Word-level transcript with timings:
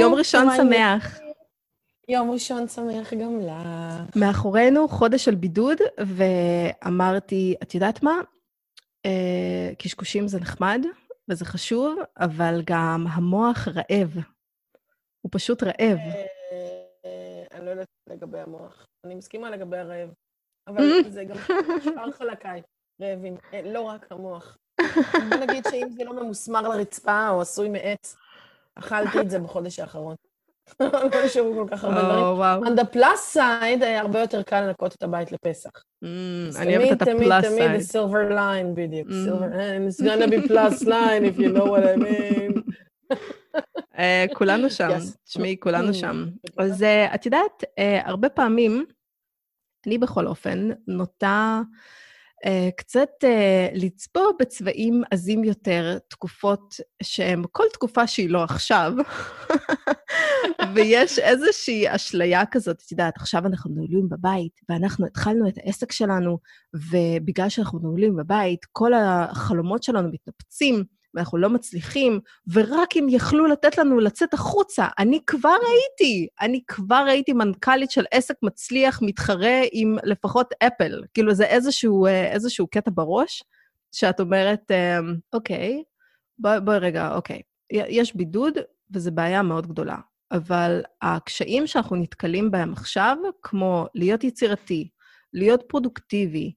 יום 0.00 0.14
ראשון 0.14 0.46
שמח. 0.56 1.18
יום 2.08 2.30
ראשון 2.30 2.68
שמח 2.68 3.14
גם 3.14 3.40
לך. 3.40 4.16
מאחורינו 4.16 4.88
חודש 4.88 5.24
של 5.24 5.34
בידוד, 5.34 5.78
ואמרתי, 5.98 7.54
את 7.62 7.74
יודעת 7.74 8.02
מה? 8.02 8.20
אה, 9.06 9.70
קשקושים 9.78 10.28
זה 10.28 10.40
נחמד 10.40 10.84
וזה 11.28 11.44
חשוב, 11.44 11.98
אבל 12.18 12.62
גם 12.64 13.06
המוח 13.10 13.68
רעב. 13.68 14.10
הוא 15.20 15.30
פשוט 15.32 15.62
רעב. 15.62 15.98
אה, 16.52 17.44
אני 17.52 17.66
לא 17.66 17.70
יודעת 17.70 17.88
לגבי 18.10 18.40
המוח. 18.40 18.86
אני 19.04 19.14
מסכימה 19.14 19.50
לגבי 19.50 19.78
הרעב. 19.78 20.10
אבל 20.66 21.02
זה 21.08 21.24
גם 21.24 21.36
שאר 21.84 22.10
חלקיי 22.10 22.62
רעבים, 23.02 23.36
אה, 23.54 23.62
לא 23.64 23.80
רק 23.80 24.06
המוח. 24.10 24.58
בוא 25.30 25.36
נגיד 25.36 25.64
שאם 25.70 25.88
זה 25.90 26.04
לא 26.04 26.22
ממוסמר 26.22 26.68
לרצפה 26.68 27.28
או 27.28 27.40
עשוי 27.40 27.68
מעץ, 27.68 28.16
אכלתי 28.78 29.20
את 29.20 29.30
זה 29.30 29.38
בחודש 29.38 29.78
האחרון. 29.78 30.14
לא 30.80 31.24
נשארו 31.24 31.54
כל 31.54 31.66
כך 31.70 31.84
הרבה 31.84 32.02
דברים. 32.02 32.64
On 32.64 32.80
the 32.80 32.94
plus 32.96 33.36
side, 33.36 33.84
היה 33.84 34.00
הרבה 34.00 34.20
יותר 34.20 34.42
קל 34.42 34.60
לנקות 34.60 34.94
את 34.94 35.02
הבית 35.02 35.32
לפסח. 35.32 35.70
אני 36.56 36.76
אוהבת 36.76 37.02
את 37.02 37.08
ה-plus 37.08 37.44
side. 37.44 37.48
תמיד, 37.48 37.66
תמיד 37.66 37.80
silver 37.80 38.32
line, 38.32 38.74
בדיוק. 38.74 39.08
And 39.08 39.92
it's 39.92 40.00
gonna 40.04 40.30
be 40.30 40.48
plus 40.48 40.82
line, 40.82 41.24
if 41.24 41.38
you 41.38 41.48
know 41.56 41.64
what 41.64 41.84
I 41.84 41.96
mean. 41.96 42.62
כולנו 44.38 44.70
שם, 44.70 44.98
תשמעי, 45.24 45.56
כולנו 45.60 45.94
שם. 45.94 46.26
אז 46.58 46.84
את 47.14 47.26
יודעת, 47.26 47.64
הרבה 48.04 48.28
פעמים, 48.28 48.84
אני 49.86 49.98
בכל 49.98 50.26
אופן, 50.26 50.68
נוטה... 50.86 51.60
uh, 52.46 52.70
קצת 52.76 53.08
uh, 53.24 53.26
לצבוע 53.74 54.24
בצבעים 54.40 55.02
עזים 55.10 55.44
יותר 55.44 55.98
תקופות 56.08 56.74
שהן 57.02 57.42
כל 57.52 57.64
תקופה 57.72 58.06
שהיא 58.06 58.30
לא 58.30 58.44
עכשיו, 58.44 58.92
ויש 60.74 61.18
איזושהי 61.18 61.94
אשליה 61.94 62.46
כזאת, 62.46 62.82
את 62.86 62.92
יודעת, 62.92 63.16
עכשיו 63.16 63.46
אנחנו 63.46 63.70
נעולים 63.74 64.08
בבית, 64.08 64.60
ואנחנו 64.68 65.06
התחלנו 65.06 65.48
את 65.48 65.58
העסק 65.58 65.92
שלנו, 65.92 66.38
ובגלל 66.74 67.48
שאנחנו 67.48 67.78
נעולים 67.78 68.16
בבית, 68.16 68.64
כל 68.72 68.92
החלומות 68.94 69.82
שלנו 69.82 70.08
מתנפצים, 70.12 70.84
ואנחנו 71.14 71.38
לא 71.38 71.50
מצליחים, 71.50 72.20
ורק 72.52 72.96
אם 72.96 73.06
יכלו 73.10 73.46
לתת 73.46 73.78
לנו 73.78 74.00
לצאת 74.00 74.34
החוצה, 74.34 74.86
אני 74.98 75.20
כבר 75.26 75.56
הייתי, 75.68 76.28
אני 76.40 76.60
כבר 76.66 77.04
הייתי 77.08 77.32
מנכ"לית 77.32 77.90
של 77.90 78.04
עסק 78.10 78.34
מצליח, 78.42 78.98
מתחרה 79.02 79.60
עם 79.72 79.96
לפחות 80.04 80.54
אפל. 80.62 81.02
כאילו, 81.14 81.34
זה 81.34 81.44
איזשהו, 81.44 82.06
אה, 82.06 82.32
איזשהו 82.32 82.66
קטע 82.66 82.90
בראש, 82.94 83.42
שאת 83.92 84.20
אומרת, 84.20 84.70
אמ, 84.70 85.16
אוקיי, 85.32 85.82
בואי 86.38 86.60
בוא 86.60 86.74
רגע, 86.74 87.14
אוקיי, 87.14 87.40
יש 87.70 88.16
בידוד, 88.16 88.54
וזו 88.94 89.10
בעיה 89.12 89.42
מאוד 89.42 89.66
גדולה. 89.66 89.96
אבל 90.32 90.82
הקשיים 91.02 91.66
שאנחנו 91.66 91.96
נתקלים 91.96 92.50
בהם 92.50 92.72
עכשיו, 92.72 93.16
כמו 93.42 93.86
להיות 93.94 94.24
יצירתי, 94.24 94.88
להיות 95.32 95.62
פרודוקטיבי, 95.68 96.52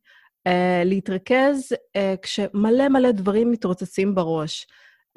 להתרכז 0.86 1.74
uh, 1.74 2.18
כשמלא 2.22 2.88
מלא 2.90 3.12
דברים 3.12 3.52
מתרוצצים 3.52 4.16
בראש. 4.16 4.68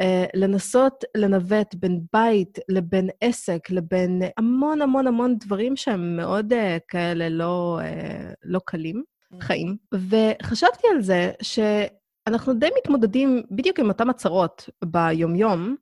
Uh, 0.02 0.04
לנסות 0.34 1.04
לנווט 1.16 1.74
בין 1.74 2.00
בית 2.12 2.58
לבין 2.68 3.10
עסק, 3.20 3.70
לבין 3.70 4.22
המון 4.36 4.82
המון 4.82 5.06
המון 5.06 5.38
דברים 5.38 5.76
שהם 5.76 6.16
מאוד 6.16 6.52
uh, 6.52 6.56
כאלה 6.88 7.28
לא, 7.28 7.80
uh, 7.82 8.34
לא 8.44 8.60
קלים, 8.64 9.02
mm. 9.32 9.36
חיים. 9.40 9.76
וחשבתי 9.94 10.86
על 10.94 11.02
זה 11.02 11.32
שאנחנו 11.42 12.54
די 12.54 12.68
מתמודדים 12.78 13.42
בדיוק 13.50 13.78
עם 13.78 13.88
אותן 13.88 14.10
הצהרות 14.10 14.68
ביומיום, 14.84 15.76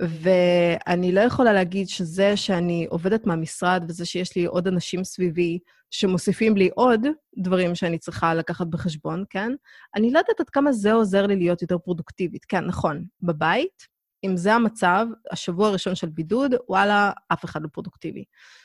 ואני 0.00 1.12
לא 1.12 1.20
יכולה 1.20 1.52
להגיד 1.52 1.88
שזה 1.88 2.36
שאני 2.36 2.86
עובדת 2.90 3.26
מהמשרד 3.26 3.84
וזה 3.88 4.06
שיש 4.06 4.36
לי 4.36 4.44
עוד 4.44 4.68
אנשים 4.68 5.04
סביבי 5.04 5.58
שמוסיפים 5.90 6.56
לי 6.56 6.70
עוד 6.74 7.06
דברים 7.38 7.74
שאני 7.74 7.98
צריכה 7.98 8.34
לקחת 8.34 8.66
בחשבון, 8.66 9.24
כן? 9.30 9.52
אני 9.96 10.10
לא 10.10 10.18
יודעת 10.18 10.40
עד 10.40 10.50
כמה 10.50 10.72
זה 10.72 10.92
עוזר 10.92 11.26
לי 11.26 11.36
להיות 11.36 11.62
יותר 11.62 11.78
פרודוקטיבית. 11.78 12.44
כן, 12.44 12.64
נכון, 12.64 13.04
בבית, 13.22 13.86
אם 14.24 14.36
זה 14.36 14.54
המצב, 14.54 15.06
השבוע 15.30 15.68
הראשון 15.68 15.94
של 15.94 16.08
בידוד, 16.08 16.54
וואלה, 16.68 17.10
אף 17.32 17.44
אחד 17.44 17.62
לא 17.62 17.68
פרודוקטיבי. 17.72 18.24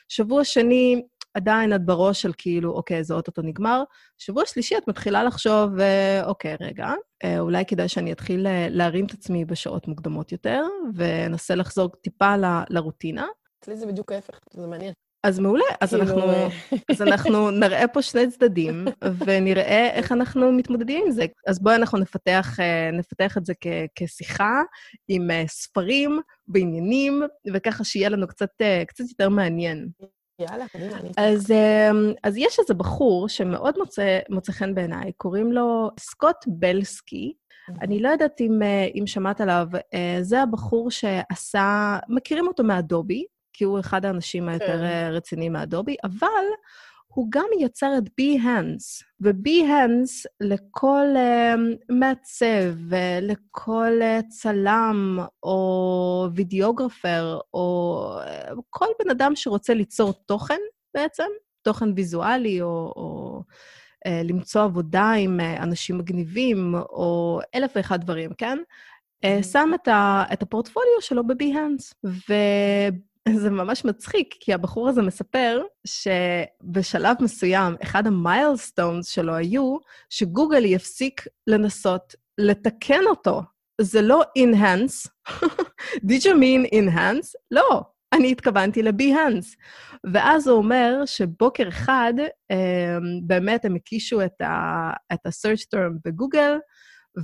שבוע 0.09 0.43
שני, 0.43 1.03
עדיין 1.37 1.75
את 1.75 1.85
בראש 1.85 2.21
של 2.21 2.31
כאילו, 2.37 2.71
אוקיי, 2.71 3.03
זה 3.03 3.13
אוטוטו 3.13 3.41
נגמר. 3.41 3.83
שבוע 4.17 4.43
שלישי 4.45 4.77
את 4.77 4.87
מתחילה 4.87 5.23
לחשוב, 5.23 5.79
אה, 5.79 6.25
אוקיי, 6.25 6.55
רגע, 6.61 6.93
אה, 7.23 7.39
אולי 7.39 7.65
כדאי 7.65 7.87
שאני 7.87 8.11
אתחיל 8.11 8.47
אה, 8.47 8.67
להרים 8.69 9.05
את 9.05 9.11
עצמי 9.11 9.45
בשעות 9.45 9.87
מוקדמות 9.87 10.31
יותר, 10.31 10.63
ואנסה 10.95 11.55
לחזור 11.55 11.89
טיפה 11.89 12.37
ל, 12.37 12.45
לרוטינה. 12.69 13.25
אצלי 13.63 13.77
זה 13.77 13.85
בדיוק 13.85 14.11
ההפך, 14.11 14.39
זה 14.53 14.67
מעניין. 14.67 14.93
אז 15.23 15.39
מעולה, 15.39 15.63
אז, 15.81 15.89
כאילו... 15.89 16.03
אנחנו, 16.03 16.21
אז 16.91 17.01
אנחנו 17.01 17.51
נראה 17.51 17.87
פה 17.87 18.01
שני 18.01 18.31
צדדים, 18.31 18.85
ונראה 19.25 19.89
איך 19.93 20.11
אנחנו 20.11 20.51
מתמודדים 20.51 21.03
עם 21.05 21.11
זה. 21.11 21.25
אז 21.47 21.59
בואי 21.59 21.75
אנחנו 21.75 21.99
נפתח, 21.99 22.57
נפתח 22.93 23.37
את 23.37 23.45
זה 23.45 23.53
כ- 23.61 23.67
כשיחה 23.95 24.61
עם 25.07 25.27
ספרים 25.47 26.19
ועניינים, 26.47 27.23
וככה 27.53 27.83
שיהיה 27.83 28.09
לנו 28.09 28.27
קצת, 28.27 28.51
קצת 28.87 29.03
יותר 29.09 29.29
מעניין. 29.29 29.89
יאללה, 30.39 30.67
קדימה, 30.67 30.97
אני... 30.97 31.09
אז, 31.17 31.51
אמ, 31.51 32.13
אז 32.23 32.37
יש 32.37 32.59
איזה 32.59 32.73
בחור 32.73 33.29
שמאוד 33.29 33.77
מוצא, 33.77 34.19
מוצא 34.29 34.51
חן 34.51 34.75
בעיניי, 34.75 35.11
קוראים 35.17 35.51
לו 35.51 35.89
סקוט 35.99 36.35
בלסקי. 36.47 37.33
אני 37.81 38.01
לא 38.01 38.09
יודעת 38.09 38.41
אם, 38.41 38.61
אה, 38.63 38.87
אם 38.95 39.07
שמעת 39.07 39.41
עליו, 39.41 39.67
אה, 39.93 40.17
זה 40.21 40.41
הבחור 40.41 40.91
שעשה, 40.91 41.97
מכירים 42.09 42.47
אותו 42.47 42.63
מאדובי, 42.63 43.25
כי 43.53 43.63
הוא 43.63 43.79
אחד 43.79 44.05
האנשים 44.05 44.49
היותר 44.49 44.65
כן. 44.65 44.83
אה, 44.83 45.09
רציניים 45.09 45.53
מאדובי, 45.53 45.95
אבל 46.03 46.45
הוא 47.17 47.27
גם 47.29 47.45
יצר 47.59 47.97
את 47.97 48.03
Behance, 48.03 49.05
ו-Behance 49.21 50.25
לכל 50.41 51.05
uh, 51.15 51.59
מעצב, 51.89 52.93
לכל 53.21 53.91
uh, 54.01 54.27
צלם 54.29 55.19
או 55.43 56.27
וידאוגרפר, 56.35 57.39
או 57.53 58.11
uh, 58.23 58.55
כל 58.69 58.85
בן 59.03 59.09
אדם 59.09 59.35
שרוצה 59.35 59.73
ליצור 59.73 60.13
תוכן 60.13 60.59
בעצם, 60.93 61.23
תוכן 61.61 61.89
ויזואלי, 61.95 62.61
או, 62.61 62.93
או 62.95 63.41
uh, 64.07 64.11
למצוא 64.23 64.63
עבודה 64.63 65.11
עם 65.11 65.39
uh, 65.39 65.63
אנשים 65.63 65.97
מגניבים, 65.97 66.75
או 66.75 67.39
אלף 67.55 67.71
ואחד 67.75 68.01
דברים, 68.01 68.33
כן? 68.37 68.57
Uh, 69.25 69.43
שם 69.43 69.69
את, 69.75 69.87
ה, 69.87 70.23
את 70.33 70.41
הפורטפוליו 70.41 71.01
שלו 71.01 71.27
ב-Behance. 71.27 72.09
זה 73.35 73.49
ממש 73.49 73.85
מצחיק, 73.85 74.35
כי 74.39 74.53
הבחור 74.53 74.89
הזה 74.89 75.01
מספר 75.01 75.61
שבשלב 75.87 77.15
מסוים, 77.21 77.75
אחד 77.83 78.07
המיילסטונס 78.07 79.07
שלו 79.07 79.35
היו 79.35 79.77
שגוגל 80.09 80.65
יפסיק 80.65 81.27
לנסות 81.47 82.15
לתקן 82.37 83.01
אותו. 83.07 83.41
זה 83.81 84.01
לא 84.01 84.23
enhance. 84.39 85.09
did 86.09 86.21
you 86.21 86.33
mean 86.33 86.73
enhance? 86.73 87.33
לא, 87.51 87.81
אני 88.13 88.31
התכוונתי 88.31 88.83
ל-behance. 88.83 89.55
ואז 90.13 90.47
הוא 90.47 90.57
אומר 90.57 91.01
שבוקר 91.05 91.67
אחד, 91.67 92.13
באמת 93.23 93.65
הם 93.65 93.75
הקישו 93.75 94.21
את 94.21 94.41
ה-search 94.41 95.65
term 95.75 95.93
בגוגל, 96.05 96.57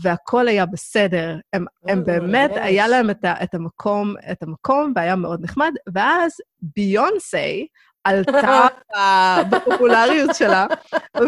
והכל 0.01 0.47
היה 0.47 0.65
בסדר. 0.65 1.37
הם, 1.53 1.65
הם 1.87 2.03
באמת. 2.03 2.51
היה 2.53 2.87
להם 2.87 3.09
את, 3.09 3.25
ה, 3.25 3.43
את, 3.43 3.53
המקום, 3.53 4.15
את 4.31 4.43
המקום, 4.43 4.93
והיה 4.95 5.15
מאוד 5.15 5.43
נחמד, 5.43 5.71
ואז 5.93 6.31
ביונסי 6.61 7.67
עלתה 8.03 8.67
בפופולריות 9.51 10.35
שלה, 10.35 10.67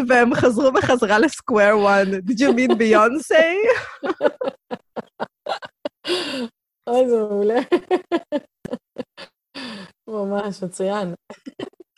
והם 0.08 0.34
חזרו 0.34 0.72
בחזרה 0.72 1.18
לסקוואר 1.18 1.78
וואן. 1.78 2.14
Did 2.14 2.38
you 2.38 2.50
mean 2.56 2.74
ביונסי? 2.74 3.34
אוי, 6.86 7.08
זה 7.08 7.16
מעולה. 7.16 7.60
ממש, 10.08 10.62
מצוין. 10.62 11.14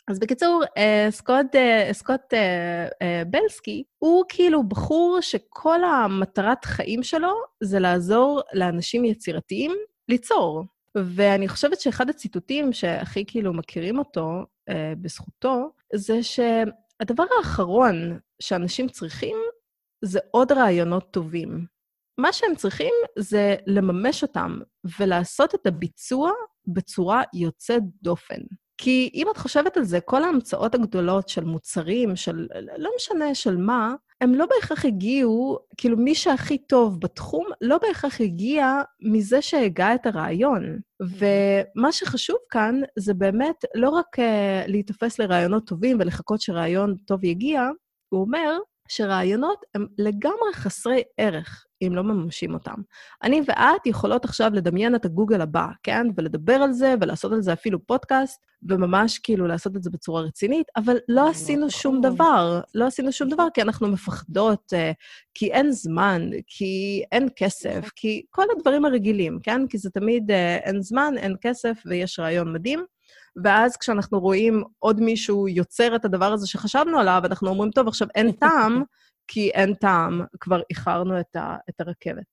אז 0.09 0.19
בקיצור, 0.19 0.63
אה, 0.77 1.07
סקוט, 1.09 1.55
אה, 1.55 1.89
סקוט 1.93 2.33
אה, 2.33 3.23
בלסקי 3.27 3.83
הוא 3.99 4.23
כאילו 4.29 4.63
בחור 4.63 5.17
שכל 5.21 5.83
המטרת 5.83 6.65
חיים 6.65 7.03
שלו 7.03 7.33
זה 7.63 7.79
לעזור 7.79 8.41
לאנשים 8.53 9.05
יצירתיים 9.05 9.71
ליצור. 10.09 10.65
ואני 10.95 11.47
חושבת 11.47 11.79
שאחד 11.79 12.09
הציטוטים 12.09 12.73
שהכי 12.73 13.23
כאילו 13.27 13.53
מכירים 13.53 13.99
אותו 13.99 14.45
בזכותו, 15.01 15.71
זה 15.93 16.23
שהדבר 16.23 17.23
האחרון 17.37 18.19
שאנשים 18.41 18.87
צריכים 18.87 19.37
זה 20.01 20.19
עוד 20.31 20.51
רעיונות 20.51 21.11
טובים. 21.11 21.65
מה 22.17 22.33
שהם 22.33 22.55
צריכים 22.55 22.93
זה 23.17 23.55
לממש 23.67 24.23
אותם 24.23 24.59
ולעשות 24.99 25.55
את 25.55 25.67
הביצוע 25.67 26.31
בצורה 26.67 27.23
יוצאת 27.33 27.83
דופן. 28.01 28.41
כי 28.81 29.09
אם 29.13 29.27
את 29.31 29.37
חושבת 29.37 29.77
על 29.77 29.83
זה, 29.83 29.99
כל 29.99 30.23
ההמצאות 30.23 30.75
הגדולות 30.75 31.29
של 31.29 31.43
מוצרים, 31.43 32.15
של 32.15 32.47
לא 32.77 32.91
משנה 32.95 33.35
של 33.35 33.57
מה, 33.57 33.93
הם 34.21 34.35
לא 34.35 34.45
בהכרח 34.45 34.85
הגיעו, 34.85 35.59
כאילו 35.77 35.97
מי 35.97 36.15
שהכי 36.15 36.57
טוב 36.57 36.99
בתחום, 36.99 37.45
לא 37.61 37.77
בהכרח 37.77 38.21
הגיע 38.21 38.81
מזה 39.01 39.41
שהגה 39.41 39.95
את 39.95 40.05
הרעיון. 40.05 40.79
ומה 41.01 41.91
שחשוב 41.91 42.37
כאן 42.49 42.81
זה 42.99 43.13
באמת 43.13 43.65
לא 43.75 43.89
רק 43.89 44.19
uh, 44.19 44.21
להיתפס 44.67 45.19
לרעיונות 45.19 45.67
טובים 45.67 45.97
ולחכות 45.99 46.41
שרעיון 46.41 46.95
טוב 47.05 47.23
יגיע, 47.23 47.61
הוא 48.09 48.21
אומר 48.21 48.57
שרעיונות 48.87 49.65
הם 49.75 49.85
לגמרי 49.97 50.53
חסרי 50.53 51.03
ערך 51.17 51.65
אם 51.81 51.95
לא 51.95 52.03
מממשים 52.03 52.53
אותם. 52.53 52.75
אני 53.23 53.41
ואת 53.47 53.85
יכולות 53.85 54.25
עכשיו 54.25 54.51
לדמיין 54.53 54.95
את 54.95 55.05
הגוגל 55.05 55.41
הבא, 55.41 55.67
כן? 55.83 56.07
ולדבר 56.15 56.53
על 56.53 56.73
זה, 56.73 56.95
ולעשות 57.01 57.31
על 57.31 57.41
זה 57.41 57.53
אפילו 57.53 57.85
פודקאסט, 57.85 58.45
וממש 58.63 59.19
כאילו 59.19 59.47
לעשות 59.47 59.75
את 59.75 59.83
זה 59.83 59.89
בצורה 59.89 60.21
רצינית, 60.21 60.67
אבל 60.75 60.97
לא 61.07 61.29
עשינו 61.29 61.69
שום 61.69 62.01
דבר. 62.01 62.61
לא 62.75 62.85
עשינו 62.85 63.11
שום 63.11 63.29
דבר 63.29 63.47
כי 63.53 63.61
אנחנו 63.61 63.87
מפחדות, 63.87 64.73
אה, 64.73 64.91
כי 65.33 65.51
אין 65.51 65.71
זמן, 65.71 66.29
כי 66.47 67.03
אין 67.11 67.27
כסף, 67.35 67.77
נכון. 67.77 67.89
כי 67.95 68.25
כל 68.29 68.45
הדברים 68.57 68.85
הרגילים, 68.85 69.39
כן? 69.43 69.67
כי 69.67 69.77
זה 69.77 69.89
תמיד 69.89 70.31
אה, 70.31 70.55
אין 70.55 70.81
זמן, 70.81 71.13
אין 71.17 71.35
כסף 71.41 71.81
ויש 71.85 72.19
רעיון 72.19 72.53
מדהים. 72.53 72.85
ואז 73.43 73.77
כשאנחנו 73.77 74.19
רואים 74.19 74.63
עוד 74.79 75.01
מישהו 75.01 75.47
יוצר 75.47 75.95
את 75.95 76.05
הדבר 76.05 76.33
הזה 76.33 76.47
שחשבנו 76.47 76.99
עליו, 76.99 77.21
אנחנו 77.25 77.49
אומרים, 77.49 77.71
טוב, 77.71 77.87
עכשיו 77.87 78.07
אין 78.15 78.31
טעם, 78.41 78.83
כי 79.31 79.49
אין 79.49 79.73
טעם, 79.73 80.21
כבר 80.39 80.61
איחרנו 80.69 81.19
את, 81.19 81.35
ה, 81.35 81.57
את 81.69 81.81
הרכבת. 81.81 82.25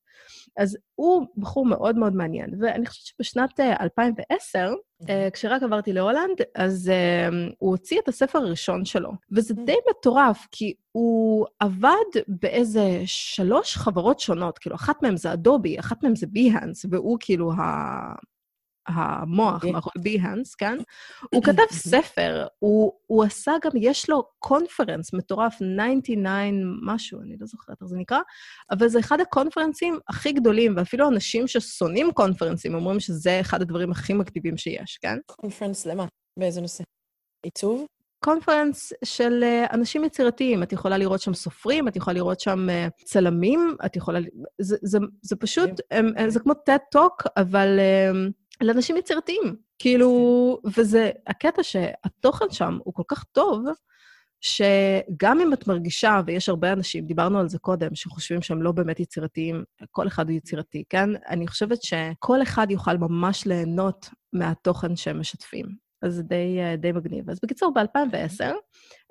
אז 0.56 0.78
הוא 0.94 1.26
בחור 1.36 1.66
מאוד 1.66 1.96
מאוד 1.96 2.14
מעניין, 2.14 2.50
ואני 2.60 2.86
חושבת 2.86 3.06
שבשנת 3.06 3.60
2010, 3.60 4.58
אה, 4.58 5.14
אה, 5.24 5.30
כשרק 5.30 5.62
עברתי 5.62 5.92
להולנד, 5.92 6.40
אז 6.54 6.90
uh, 6.90 7.54
הוא 7.58 7.70
הוציא 7.70 8.00
את 8.00 8.08
הספר 8.08 8.38
הראשון 8.38 8.84
שלו. 8.84 9.10
וזה 9.32 9.54
די 9.54 9.76
מטורף, 9.90 10.46
כי 10.50 10.74
הוא 10.92 11.46
עבד 11.60 12.22
באיזה 12.28 13.02
שלוש 13.06 13.76
חברות 13.76 14.20
שונות, 14.20 14.58
כאילו, 14.58 14.76
אחת 14.76 15.02
מהן 15.02 15.16
זה 15.16 15.32
אדובי, 15.32 15.80
אחת 15.80 16.02
מהן 16.02 16.14
זה 16.14 16.26
ביהאנס, 16.26 16.86
והוא 16.90 17.16
כאילו 17.20 17.52
ה... 17.52 17.62
המוח 18.86 19.64
מאחורי 19.64 20.02
ביהאנס, 20.02 20.54
כן? 20.54 20.78
הוא 21.34 21.42
כתב 21.42 21.62
ספר, 21.70 22.46
הוא, 22.58 22.92
הוא 23.06 23.24
עשה 23.24 23.52
גם, 23.64 23.70
יש 23.74 24.10
לו 24.10 24.24
קונפרנס 24.38 25.12
מטורף, 25.12 25.54
99 25.54 26.30
משהו, 26.82 27.20
אני 27.20 27.36
לא 27.40 27.46
זוכרת 27.46 27.76
איך 27.82 27.88
זה 27.88 27.96
נקרא, 27.96 28.20
אבל 28.70 28.88
זה 28.88 28.98
אחד 28.98 29.20
הקונפרנסים 29.20 29.98
הכי 30.08 30.32
גדולים, 30.32 30.74
ואפילו 30.76 31.08
אנשים 31.08 31.48
ששונאים 31.48 32.12
קונפרנסים 32.12 32.74
אומרים 32.74 33.00
שזה 33.00 33.40
אחד 33.40 33.62
הדברים 33.62 33.90
הכי 33.90 34.12
מקטיבים 34.12 34.56
שיש, 34.56 34.98
כן? 35.02 35.18
קונפרנס 35.26 35.86
למה? 35.86 36.06
באיזה 36.38 36.60
נושא? 36.60 36.84
עיצוב? 37.42 37.86
קונפרנס 38.24 38.92
של 39.04 39.44
אה, 39.44 39.66
אנשים 39.72 40.04
יצירתיים. 40.04 40.62
את 40.62 40.72
יכולה 40.72 40.98
לראות 40.98 41.20
שם 41.20 41.34
סופרים, 41.34 41.88
את 41.88 41.96
יכולה 41.96 42.14
לראות 42.14 42.40
שם 42.40 42.70
אה, 42.70 42.88
צלמים, 43.04 43.76
את 43.86 43.96
יכולה... 43.96 44.18
זה, 44.58 44.76
זה, 44.82 44.98
זה 45.22 45.36
פשוט, 45.36 45.70
זה 46.28 46.40
כמו 46.40 46.52
TED-Talk, 46.52 47.24
אבל... 47.36 47.78
לאנשים 48.60 48.96
יצירתיים. 48.96 49.56
כאילו, 49.78 50.60
וזה 50.76 51.10
הקטע 51.26 51.62
שהתוכן 51.62 52.50
שם 52.50 52.78
הוא 52.84 52.94
כל 52.94 53.02
כך 53.08 53.24
טוב, 53.24 53.64
שגם 54.40 55.40
אם 55.40 55.52
את 55.52 55.66
מרגישה, 55.66 56.20
ויש 56.26 56.48
הרבה 56.48 56.72
אנשים, 56.72 57.06
דיברנו 57.06 57.38
על 57.38 57.48
זה 57.48 57.58
קודם, 57.58 57.94
שחושבים 57.94 58.42
שהם 58.42 58.62
לא 58.62 58.72
באמת 58.72 59.00
יצירתיים, 59.00 59.64
כל 59.90 60.06
אחד 60.06 60.28
הוא 60.28 60.36
יצירתי, 60.36 60.84
כן? 60.88 61.10
אני 61.28 61.46
חושבת 61.46 61.82
שכל 61.82 62.42
אחד 62.42 62.66
יוכל 62.70 62.96
ממש 62.96 63.46
ליהנות 63.46 64.08
מהתוכן 64.32 64.96
שהם 64.96 65.20
משתפים. 65.20 65.85
אז 66.02 66.14
זה 66.14 66.22
די, 66.22 66.58
אה, 66.60 66.76
די 66.76 66.92
מגניב. 66.92 67.30
אז 67.30 67.38
בקיצור, 67.42 67.72
ב-2010, 67.74 68.44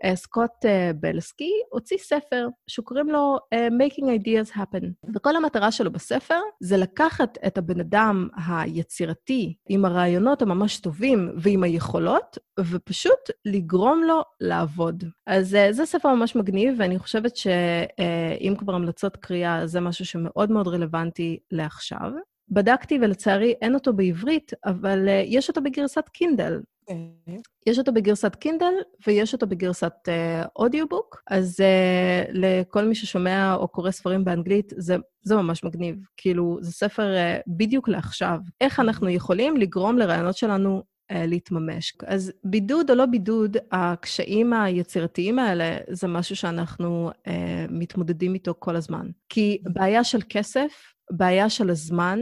אה, 0.04 0.16
סקוט 0.16 0.66
אה, 0.66 0.92
בלסקי 1.00 1.52
הוציא 1.72 1.98
ספר 1.98 2.48
שקוראים 2.68 3.10
לו 3.10 3.38
Making 3.54 4.04
Ideas 4.04 4.58
Happen. 4.58 4.86
וכל 5.16 5.36
המטרה 5.36 5.72
שלו 5.72 5.92
בספר 5.92 6.40
זה 6.60 6.78
לקחת 6.78 7.38
את 7.48 7.58
הבן 7.58 7.80
אדם 7.80 8.28
היצירתי 8.48 9.56
עם 9.70 9.86
הרעיונות 9.86 10.42
הממש 10.42 10.80
טובים 10.80 11.32
ועם 11.38 11.64
היכולות, 11.64 12.38
ופשוט 12.60 13.30
לגרום 13.46 14.04
לו 14.04 14.22
לעבוד. 14.40 15.04
אז 15.28 15.58
זה 15.72 15.86
ספר 15.86 16.16
ממש 16.16 16.36
מגניב, 16.36 16.76
ואני 16.78 17.00
חושבת 17.00 17.36
שאם 17.36 18.56
כבר 18.58 18.74
המלצות 18.74 19.18
קריאה, 19.18 19.68
זה 19.68 19.80
משהו 19.80 20.06
שמאוד 20.06 20.52
מאוד 20.52 20.68
רלוונטי 20.68 21.40
לעכשיו. 21.52 22.12
בדקתי, 22.50 23.00
ולצערי 23.02 23.54
אין 23.62 23.74
אותו 23.74 23.94
בעברית, 23.94 24.52
אבל 24.66 25.08
uh, 25.08 25.12
יש 25.26 25.50
אותו 25.50 25.62
בגרסת 25.62 26.10
קינדל. 26.10 26.62
Okay. 26.90 27.42
יש 27.66 27.80
אותו 27.80 27.94
בגרסת 27.94 28.36
קינדל 28.36 28.74
ויש 29.08 29.34
אותו 29.34 29.48
בגרסת 29.48 29.94
uh, 30.08 30.48
אודיובוק, 30.56 31.22
אז 31.30 31.60
uh, 31.60 32.30
לכל 32.34 32.86
מי 32.86 32.96
ששומע 32.96 33.56
או 33.56 33.68
קורא 33.68 33.92
ספרים 33.92 34.26
באנגלית, 34.26 34.74
זה, 34.78 34.96
זה 35.24 35.36
ממש 35.36 35.64
מגניב. 35.64 35.96
כאילו, 36.18 36.58
זה 36.62 36.72
ספר 36.72 37.14
uh, 37.14 37.44
בדיוק 37.48 37.90
לעכשיו. 37.90 38.40
איך 38.62 38.80
אנחנו 38.80 39.10
יכולים 39.10 39.58
לגרום 39.58 39.98
לרעיונות 39.98 40.38
שלנו 40.38 40.84
uh, 41.12 41.16
להתממש. 41.16 41.94
אז 42.08 42.32
בידוד 42.44 42.90
או 42.90 42.96
לא 42.96 43.06
בידוד, 43.06 43.58
הקשיים 43.72 44.54
היצירתיים 44.54 45.40
האלה 45.40 45.78
זה 45.90 46.08
משהו 46.08 46.36
שאנחנו 46.36 47.10
uh, 47.12 47.32
מתמודדים 47.70 48.34
איתו 48.34 48.54
כל 48.60 48.76
הזמן. 48.76 49.08
כי 49.30 49.62
בעיה 49.64 50.04
של 50.04 50.20
כסף, 50.30 50.94
בעיה 51.12 51.50
של 51.50 51.70
הזמן, 51.70 52.20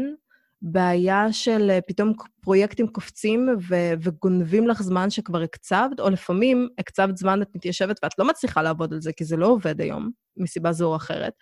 בעיה 0.66 1.32
של 1.32 1.70
אה, 1.72 1.80
פתאום 1.88 2.14
פרויקטים 2.42 2.88
קופצים 2.88 3.50
ו- 3.70 3.94
וגונבים 4.02 4.68
לך 4.68 4.82
זמן 4.82 5.10
שכבר 5.10 5.42
הקצבת, 5.42 6.00
או 6.00 6.10
לפעמים 6.10 6.70
הקצבת 6.80 7.18
זמן, 7.18 7.42
את 7.42 7.48
מתיישבת 7.56 8.00
ואת 8.04 8.20
לא 8.20 8.28
מצליחה 8.28 8.62
לעבוד 8.62 8.94
על 8.94 9.02
זה, 9.02 9.14
כי 9.14 9.26
זה 9.26 9.38
לא 9.38 9.48
עובד 9.48 9.82
היום, 9.82 10.10
מסיבה 10.38 10.72
זו 10.72 10.86
או 10.86 10.96
אחרת, 10.96 11.34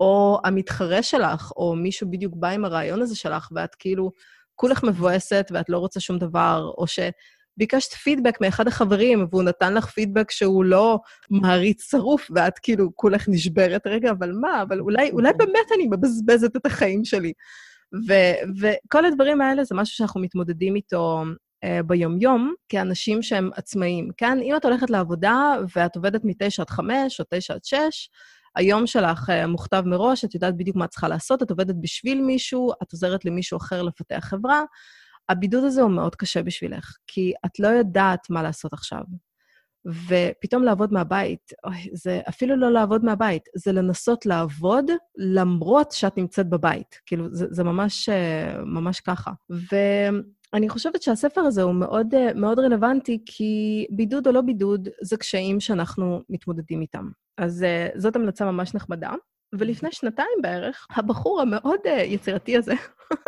או 0.00 0.40
המתחרה 0.44 1.02
שלך, 1.02 1.52
או 1.56 1.76
מישהו 1.76 2.10
בדיוק 2.10 2.34
בא 2.36 2.48
עם 2.48 2.64
הרעיון 2.64 3.02
הזה 3.02 3.16
שלך, 3.16 3.48
ואת 3.52 3.74
כאילו 3.74 4.12
כולך 4.54 4.84
מבואסת 4.84 5.48
ואת 5.52 5.68
לא 5.68 5.78
רוצה 5.78 6.00
שום 6.00 6.18
דבר, 6.18 6.72
או 6.78 6.84
שביקשת 6.86 7.92
פידבק 7.92 8.40
מאחד 8.40 8.68
החברים, 8.68 9.26
והוא 9.30 9.42
נתן 9.42 9.74
לך 9.74 9.86
פידבק 9.86 10.30
שהוא 10.30 10.64
לא 10.64 10.98
מעריץ 11.30 11.90
שרוף, 11.90 12.30
ואת 12.34 12.58
כאילו 12.58 12.90
כולך 12.94 13.28
נשברת, 13.28 13.86
רגע, 13.86 14.10
אבל 14.10 14.32
מה? 14.40 14.62
אבל 14.62 14.80
אולי, 14.80 15.10
אולי 15.10 15.32
באמת 15.32 15.72
אני 15.74 15.86
מבזבזת 15.90 16.56
את 16.56 16.66
החיים 16.66 17.04
שלי. 17.04 17.32
ו- 17.94 18.60
וכל 18.60 19.04
הדברים 19.04 19.40
האלה 19.40 19.64
זה 19.64 19.74
משהו 19.74 19.96
שאנחנו 19.96 20.20
מתמודדים 20.20 20.76
איתו 20.76 21.24
uh, 21.64 21.82
ביומיום 21.82 22.54
כאנשים 22.68 23.22
שהם 23.22 23.50
עצמאים. 23.54 24.10
כן, 24.16 24.38
אם 24.42 24.56
את 24.56 24.64
הולכת 24.64 24.90
לעבודה 24.90 25.56
ואת 25.76 25.96
עובדת 25.96 26.24
מ-9 26.24 26.60
עד 26.62 26.70
5 26.70 27.20
או 27.20 27.24
9 27.30 27.54
עד 27.54 27.64
6, 27.64 28.08
היום 28.56 28.86
שלך 28.86 29.30
uh, 29.30 29.46
מוכתב 29.46 29.82
מראש, 29.86 30.24
את 30.24 30.34
יודעת 30.34 30.56
בדיוק 30.56 30.76
מה 30.76 30.84
את 30.84 30.90
צריכה 30.90 31.08
לעשות, 31.08 31.42
את 31.42 31.50
עובדת 31.50 31.74
בשביל 31.80 32.20
מישהו, 32.20 32.72
את 32.82 32.92
עוזרת 32.92 33.24
למישהו 33.24 33.58
אחר 33.58 33.82
לפתח 33.82 34.20
חברה. 34.22 34.62
הבידוד 35.28 35.64
הזה 35.64 35.82
הוא 35.82 35.90
מאוד 35.90 36.14
קשה 36.14 36.42
בשבילך, 36.42 36.96
כי 37.06 37.32
את 37.46 37.58
לא 37.58 37.68
יודעת 37.68 38.30
מה 38.30 38.42
לעשות 38.42 38.72
עכשיו. 38.72 39.02
ופתאום 39.86 40.62
לעבוד 40.62 40.92
מהבית, 40.92 41.52
אוי, 41.64 41.88
זה 41.92 42.20
אפילו 42.28 42.56
לא 42.56 42.70
לעבוד 42.72 43.04
מהבית, 43.04 43.42
זה 43.56 43.72
לנסות 43.72 44.26
לעבוד 44.26 44.90
למרות 45.16 45.92
שאת 45.92 46.16
נמצאת 46.16 46.48
בבית. 46.48 47.00
כאילו, 47.06 47.34
זה, 47.34 47.46
זה 47.50 47.64
ממש, 47.64 48.08
אה, 48.08 48.64
ממש 48.64 49.00
ככה. 49.00 49.30
ואני 49.50 50.68
חושבת 50.68 51.02
שהספר 51.02 51.40
הזה 51.40 51.62
הוא 51.62 51.74
מאוד, 51.74 52.14
אה, 52.14 52.34
מאוד 52.34 52.58
רלוונטי, 52.58 53.18
כי 53.26 53.86
בידוד 53.90 54.26
או 54.26 54.32
לא 54.32 54.40
בידוד, 54.40 54.88
זה 55.02 55.16
קשיים 55.16 55.60
שאנחנו 55.60 56.22
מתמודדים 56.28 56.80
איתם. 56.80 57.08
אז 57.38 57.62
אה, 57.62 57.88
זאת 57.96 58.16
המלצה 58.16 58.44
ממש 58.44 58.74
נחמדה. 58.74 59.12
ולפני 59.54 59.92
שנתיים 59.92 60.38
בערך, 60.42 60.86
הבחור 60.90 61.40
המאוד 61.40 61.80
uh, 61.84 61.88
יצירתי 61.88 62.56
הזה 62.56 62.74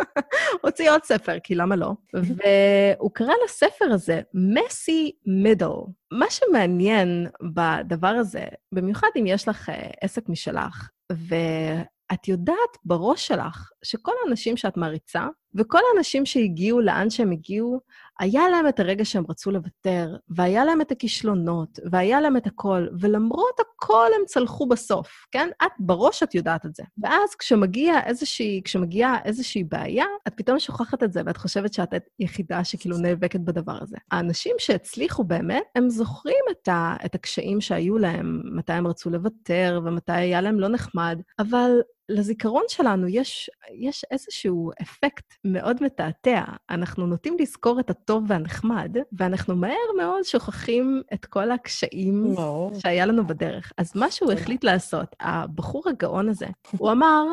הוציא 0.63 0.91
עוד 0.91 1.03
ספר, 1.03 1.39
כי 1.43 1.55
למה 1.55 1.75
לא? 1.75 1.91
והוא 2.13 3.11
קרא 3.13 3.33
לספר 3.45 3.85
הזה 3.85 4.21
מסי 4.33 5.11
מידל. 5.25 5.67
מה 6.11 6.25
שמעניין 6.29 7.27
בדבר 7.53 8.07
הזה, 8.07 8.43
במיוחד 8.71 9.07
אם 9.19 9.27
יש 9.27 9.47
לך 9.47 9.69
uh, 9.69 9.73
עסק 10.01 10.29
משלך, 10.29 10.89
ואת 11.11 12.27
יודעת 12.27 12.77
בראש 12.85 13.27
שלך 13.27 13.71
שכל 13.83 14.11
האנשים 14.25 14.57
שאת 14.57 14.77
מעריצה, 14.77 15.27
וכל 15.55 15.79
האנשים 15.93 16.25
שהגיעו 16.25 16.81
לאן 16.81 17.09
שהם 17.09 17.31
הגיעו, 17.31 17.79
היה 18.21 18.49
להם 18.49 18.67
את 18.67 18.79
הרגע 18.79 19.05
שהם 19.05 19.23
רצו 19.29 19.51
לוותר, 19.51 20.15
והיה 20.29 20.65
להם 20.65 20.81
את 20.81 20.91
הכישלונות, 20.91 21.79
והיה 21.91 22.21
להם 22.21 22.37
את 22.37 22.47
הכל, 22.47 22.87
ולמרות 22.99 23.59
הכל 23.59 24.07
הם 24.15 24.25
צלחו 24.25 24.67
בסוף, 24.67 25.25
כן? 25.31 25.49
את 25.63 25.71
בראש 25.79 26.23
את 26.23 26.35
יודעת 26.35 26.65
את 26.65 26.75
זה. 26.75 26.83
ואז 26.97 27.35
כשמגיע 27.35 27.99
איזושהי, 28.05 28.61
כשמגיעה 28.63 29.17
איזושהי 29.25 29.63
בעיה, 29.63 30.05
את 30.27 30.33
פתאום 30.35 30.59
שוכחת 30.59 31.03
את 31.03 31.13
זה, 31.13 31.21
ואת 31.25 31.37
חושבת 31.37 31.73
שאת 31.73 31.93
היחידה 32.19 32.63
שכאילו 32.63 32.97
נאבקת 32.97 33.39
בדבר 33.39 33.77
הזה. 33.81 33.97
האנשים 34.11 34.55
שהצליחו 34.59 35.23
באמת, 35.23 35.63
הם 35.75 35.89
זוכרים 35.89 36.43
את, 36.51 36.67
ה, 36.67 36.95
את 37.05 37.15
הקשיים 37.15 37.61
שהיו 37.61 37.97
להם, 37.97 38.41
מתי 38.55 38.73
הם 38.73 38.87
רצו 38.87 39.09
לוותר, 39.09 39.81
ומתי 39.85 40.11
היה 40.11 40.41
להם 40.41 40.59
לא 40.59 40.67
נחמד, 40.67 41.21
אבל 41.39 41.71
לזיכרון 42.11 42.63
שלנו 42.67 43.07
יש, 43.07 43.49
יש 43.73 44.05
איזשהו 44.11 44.71
אפקט 44.81 45.33
מאוד 45.45 45.83
מתעתע. 45.83 46.43
אנחנו 46.69 47.07
נוטים 47.07 47.37
לזכור 47.39 47.79
את 47.79 47.89
הטוב 47.89 48.23
והנחמד, 48.27 48.97
ואנחנו 49.11 49.55
מהר 49.55 49.91
מאוד 49.97 50.23
שוכחים 50.23 51.01
את 51.13 51.25
כל 51.25 51.51
הקשיים 51.51 52.23
ברור. 52.35 52.79
שהיה 52.79 53.05
לנו 53.05 53.27
בדרך. 53.27 53.73
אז 53.77 53.91
מה 53.95 54.11
שהוא 54.11 54.31
החליט 54.31 54.63
לעשות, 54.63 55.15
הבחור 55.19 55.83
הגאון 55.89 56.29
הזה, 56.29 56.47
הוא 56.77 56.91
אמר, 56.91 57.25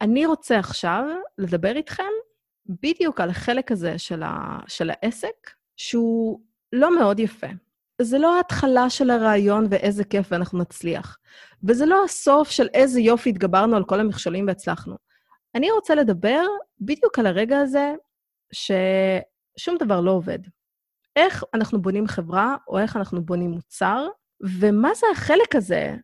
אני 0.00 0.26
רוצה 0.26 0.58
עכשיו 0.58 1.04
לדבר 1.38 1.76
איתכם 1.76 2.02
בדיוק 2.66 3.20
על 3.20 3.30
החלק 3.30 3.72
הזה 3.72 3.98
של, 3.98 4.22
ה, 4.22 4.58
של 4.66 4.90
העסק, 4.90 5.50
שהוא 5.76 6.40
לא 6.72 6.98
מאוד 6.98 7.18
יפה. 7.20 7.46
זה 8.00 8.18
לא 8.18 8.36
ההתחלה 8.36 8.90
של 8.90 9.10
הרעיון 9.10 9.66
ואיזה 9.70 10.04
כיף 10.04 10.26
ואנחנו 10.30 10.58
נצליח. 10.58 11.18
וזה 11.64 11.86
לא 11.86 12.04
הסוף 12.04 12.50
של 12.50 12.68
איזה 12.74 13.00
יופי 13.00 13.30
התגברנו 13.30 13.76
על 13.76 13.84
כל 13.84 14.00
המכשולים 14.00 14.46
והצלחנו. 14.46 14.96
אני 15.54 15.70
רוצה 15.70 15.94
לדבר 15.94 16.42
בדיוק 16.80 17.18
על 17.18 17.26
הרגע 17.26 17.58
הזה 17.58 17.94
ששום 18.52 19.76
דבר 19.78 20.00
לא 20.00 20.10
עובד. 20.10 20.38
איך 21.16 21.44
אנחנו 21.54 21.82
בונים 21.82 22.06
חברה, 22.06 22.56
או 22.68 22.78
איך 22.78 22.96
אנחנו 22.96 23.24
בונים 23.24 23.50
מוצר, 23.50 24.08
ומה 24.60 24.94
זה 24.94 25.06
החלק 25.12 25.56
הזה 25.56 25.96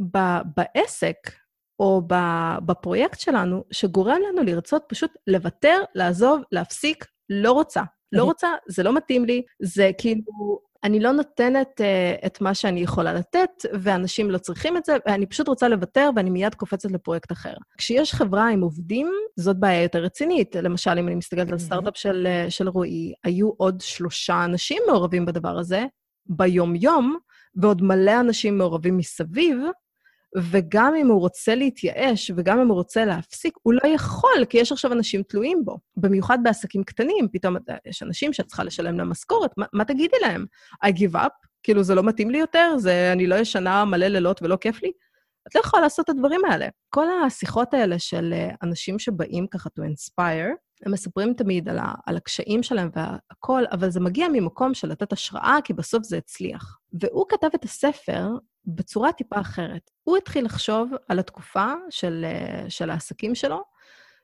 ב- 0.00 0.40
בעסק, 0.56 1.16
או 1.80 2.02
ב- 2.06 2.58
בפרויקט 2.66 3.20
שלנו, 3.20 3.64
שגורם 3.70 4.18
לנו 4.28 4.42
לרצות 4.42 4.84
פשוט 4.88 5.10
לוותר, 5.26 5.82
לעזוב, 5.94 6.42
להפסיק, 6.52 7.04
לא 7.30 7.52
רוצה. 7.52 7.82
לא 8.12 8.24
רוצה, 8.24 8.48
זה 8.68 8.82
לא 8.82 8.92
מתאים 8.96 9.24
לי, 9.24 9.42
זה 9.62 9.90
כאילו, 9.98 10.60
אני 10.84 11.00
לא 11.00 11.12
נותנת 11.12 11.80
uh, 11.80 12.26
את 12.26 12.40
מה 12.40 12.54
שאני 12.54 12.80
יכולה 12.80 13.12
לתת, 13.12 13.50
ואנשים 13.82 14.30
לא 14.30 14.38
צריכים 14.38 14.76
את 14.76 14.84
זה, 14.84 14.96
ואני 15.06 15.26
פשוט 15.26 15.48
רוצה 15.48 15.68
לוותר, 15.68 16.10
ואני 16.16 16.30
מיד 16.30 16.54
קופצת 16.54 16.90
לפרויקט 16.90 17.32
אחר. 17.32 17.54
כשיש 17.78 18.14
חברה 18.14 18.48
עם 18.48 18.60
עובדים, 18.60 19.10
זאת 19.36 19.56
בעיה 19.56 19.82
יותר 19.82 20.02
רצינית. 20.02 20.56
למשל, 20.56 20.98
אם 20.98 21.06
אני 21.08 21.14
מסתכלת 21.14 21.52
על 21.52 21.58
סטארט-אפ 21.58 21.96
של, 21.96 22.26
uh, 22.46 22.50
של 22.50 22.68
רועי, 22.68 23.12
היו 23.24 23.50
עוד 23.56 23.80
שלושה 23.80 24.44
אנשים 24.44 24.82
מעורבים 24.86 25.26
בדבר 25.26 25.58
הזה, 25.58 25.84
ביום-יום, 26.26 27.18
ועוד 27.56 27.82
מלא 27.82 28.20
אנשים 28.20 28.58
מעורבים 28.58 28.96
מסביב, 28.96 29.58
וגם 30.36 30.94
אם 30.94 31.08
הוא 31.08 31.20
רוצה 31.20 31.54
להתייאש, 31.54 32.30
וגם 32.36 32.60
אם 32.60 32.68
הוא 32.68 32.74
רוצה 32.74 33.04
להפסיק, 33.04 33.54
הוא 33.62 33.74
לא 33.74 33.88
יכול, 33.88 34.44
כי 34.48 34.58
יש 34.58 34.72
עכשיו 34.72 34.92
אנשים 34.92 35.22
תלויים 35.22 35.64
בו. 35.64 35.78
במיוחד 35.96 36.38
בעסקים 36.42 36.84
קטנים, 36.84 37.28
פתאום 37.32 37.56
יש 37.86 38.02
אנשים 38.02 38.32
שאת 38.32 38.46
צריכה 38.46 38.64
לשלם 38.64 38.98
להם 38.98 39.10
משכורת, 39.10 39.50
מה, 39.56 39.66
מה 39.72 39.84
תגידי 39.84 40.16
להם? 40.22 40.46
I 40.84 40.88
give 40.88 41.14
up? 41.14 41.48
כאילו, 41.62 41.82
זה 41.82 41.94
לא 41.94 42.02
מתאים 42.02 42.30
לי 42.30 42.38
יותר? 42.38 42.74
זה, 42.78 43.10
אני 43.12 43.26
לא 43.26 43.34
ישנה 43.34 43.84
מלא 43.84 44.06
לילות 44.06 44.42
ולא 44.42 44.56
כיף 44.56 44.82
לי? 44.82 44.92
את 45.48 45.54
לא 45.54 45.60
יכולה 45.60 45.82
לעשות 45.82 46.04
את 46.04 46.10
הדברים 46.10 46.40
האלה. 46.44 46.68
כל 46.90 47.06
השיחות 47.26 47.74
האלה 47.74 47.98
של 47.98 48.32
אה, 48.32 48.50
אנשים 48.62 48.98
שבאים 48.98 49.46
ככה 49.46 49.68
to 49.68 49.82
inspire, 49.82 50.54
הם 50.86 50.92
מספרים 50.92 51.34
תמיד 51.34 51.68
על, 51.68 51.78
ה, 51.78 51.92
על 52.06 52.16
הקשיים 52.16 52.62
שלהם 52.62 52.90
והכול, 52.92 53.66
אבל 53.72 53.90
זה 53.90 54.00
מגיע 54.00 54.26
ממקום 54.32 54.74
של 54.74 54.88
לתת 54.88 55.12
השראה, 55.12 55.56
כי 55.64 55.72
בסוף 55.72 56.04
זה 56.04 56.16
הצליח. 56.16 56.78
והוא 57.00 57.26
כתב 57.28 57.48
את 57.54 57.64
הספר 57.64 58.28
בצורה 58.68 59.12
טיפה 59.12 59.40
אחרת. 59.40 59.90
הוא 60.04 60.16
התחיל 60.16 60.44
לחשוב 60.44 60.90
על 61.08 61.18
התקופה 61.18 61.72
של, 61.90 62.24
אה, 62.24 62.70
של 62.70 62.90
העסקים 62.90 63.34
שלו, 63.34 63.62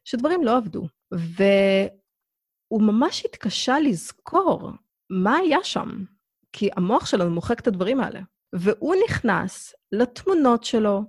שדברים 0.05 0.45
לא 0.45 0.57
עבדו. 0.57 0.87
והוא 1.13 2.83
ממש 2.83 3.25
התקשה 3.25 3.81
לזכור 3.81 4.71
מה 5.11 5.37
היה 5.37 5.59
שם, 5.63 6.05
כי 6.53 6.69
המוח 6.77 7.07
שלנו 7.07 7.31
מוחק 7.31 7.61
את 7.61 7.67
הדברים 7.67 8.01
האלה. 8.01 8.21
והוא 8.53 8.95
נכנס 9.05 9.75
לתמונות 9.93 10.65
שלו, 10.65 11.03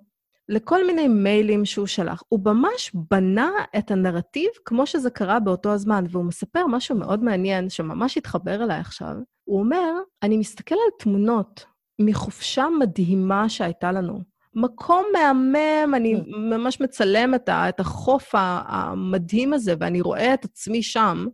לכל 0.49 0.87
מיני 0.87 1.07
מיילים 1.07 1.65
שהוא 1.65 1.87
שלח. 1.87 2.23
הוא 2.29 2.39
ממש 2.45 2.91
בנה 3.11 3.51
את 3.77 3.91
הנרטיב 3.91 4.49
כמו 4.65 4.87
שזה 4.87 5.09
קרה 5.09 5.39
באותו 5.39 5.71
הזמן, 5.73 6.05
והוא 6.09 6.25
מספר 6.25 6.67
משהו 6.67 6.97
מאוד 6.97 7.23
מעניין 7.23 7.69
שממש 7.69 8.17
התחבר 8.17 8.63
אליי 8.63 8.79
עכשיו. 8.79 9.15
הוא 9.43 9.59
אומר, 9.59 9.91
אני 10.23 10.37
מסתכל 10.37 10.75
על 10.75 10.91
תמונות 10.99 11.65
מחופשה 11.99 12.65
מדהימה 12.79 13.49
שהייתה 13.49 13.91
לנו. 13.91 14.35
מקום 14.55 15.05
מהמם, 15.13 15.95
אני 15.95 16.15
mm. 16.15 16.35
ממש 16.35 16.81
מצלם 16.81 17.33
את 17.49 17.79
החוף 17.79 18.31
המדהים 18.67 19.53
הזה, 19.53 19.73
ואני 19.79 20.01
רואה 20.01 20.33
את 20.33 20.45
עצמי 20.45 20.83
שם, 20.83 21.25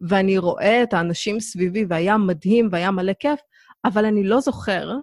ואני 0.00 0.38
רואה 0.38 0.82
את 0.82 0.94
האנשים 0.94 1.40
סביבי, 1.40 1.84
והיה 1.88 2.16
מדהים 2.16 2.68
והיה 2.72 2.90
מלא 2.90 3.12
כיף, 3.12 3.40
אבל 3.84 4.04
אני 4.04 4.24
לא 4.24 4.40
זוכר 4.40 4.96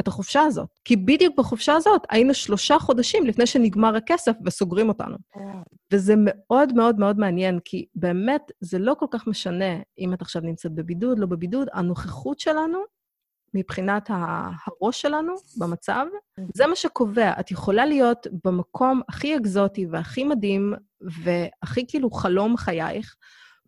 את 0.00 0.08
החופשה 0.08 0.42
הזאת. 0.42 0.68
כי 0.84 0.96
בדיוק 0.96 1.38
בחופשה 1.38 1.72
הזאת 1.72 2.02
היינו 2.10 2.34
שלושה 2.34 2.78
חודשים 2.78 3.26
לפני 3.26 3.46
שנגמר 3.46 3.96
הכסף 3.96 4.32
וסוגרים 4.44 4.88
אותנו. 4.88 5.16
וזה 5.92 6.14
מאוד 6.16 6.72
מאוד 6.72 6.98
מאוד 6.98 7.18
מעניין, 7.18 7.58
כי 7.64 7.86
באמת 7.94 8.52
זה 8.60 8.78
לא 8.78 8.94
כל 8.98 9.06
כך 9.10 9.26
משנה 9.26 9.74
אם 9.98 10.14
את 10.14 10.22
עכשיו 10.22 10.42
נמצאת 10.42 10.72
בבידוד, 10.72 11.18
לא 11.18 11.26
בבידוד, 11.26 11.68
הנוכחות 11.72 12.40
שלנו 12.40 12.78
מבחינת 13.54 14.10
הראש 14.10 15.02
שלנו 15.02 15.34
במצב, 15.58 16.06
זה 16.54 16.66
מה 16.66 16.76
שקובע. 16.76 17.32
את 17.40 17.50
יכולה 17.50 17.86
להיות 17.86 18.26
במקום 18.44 19.00
הכי 19.08 19.36
אקזוטי 19.36 19.86
והכי 19.90 20.24
מדהים, 20.24 20.72
והכי 21.00 21.84
כאילו 21.88 22.10
חלום 22.10 22.56
חייך, 22.56 23.16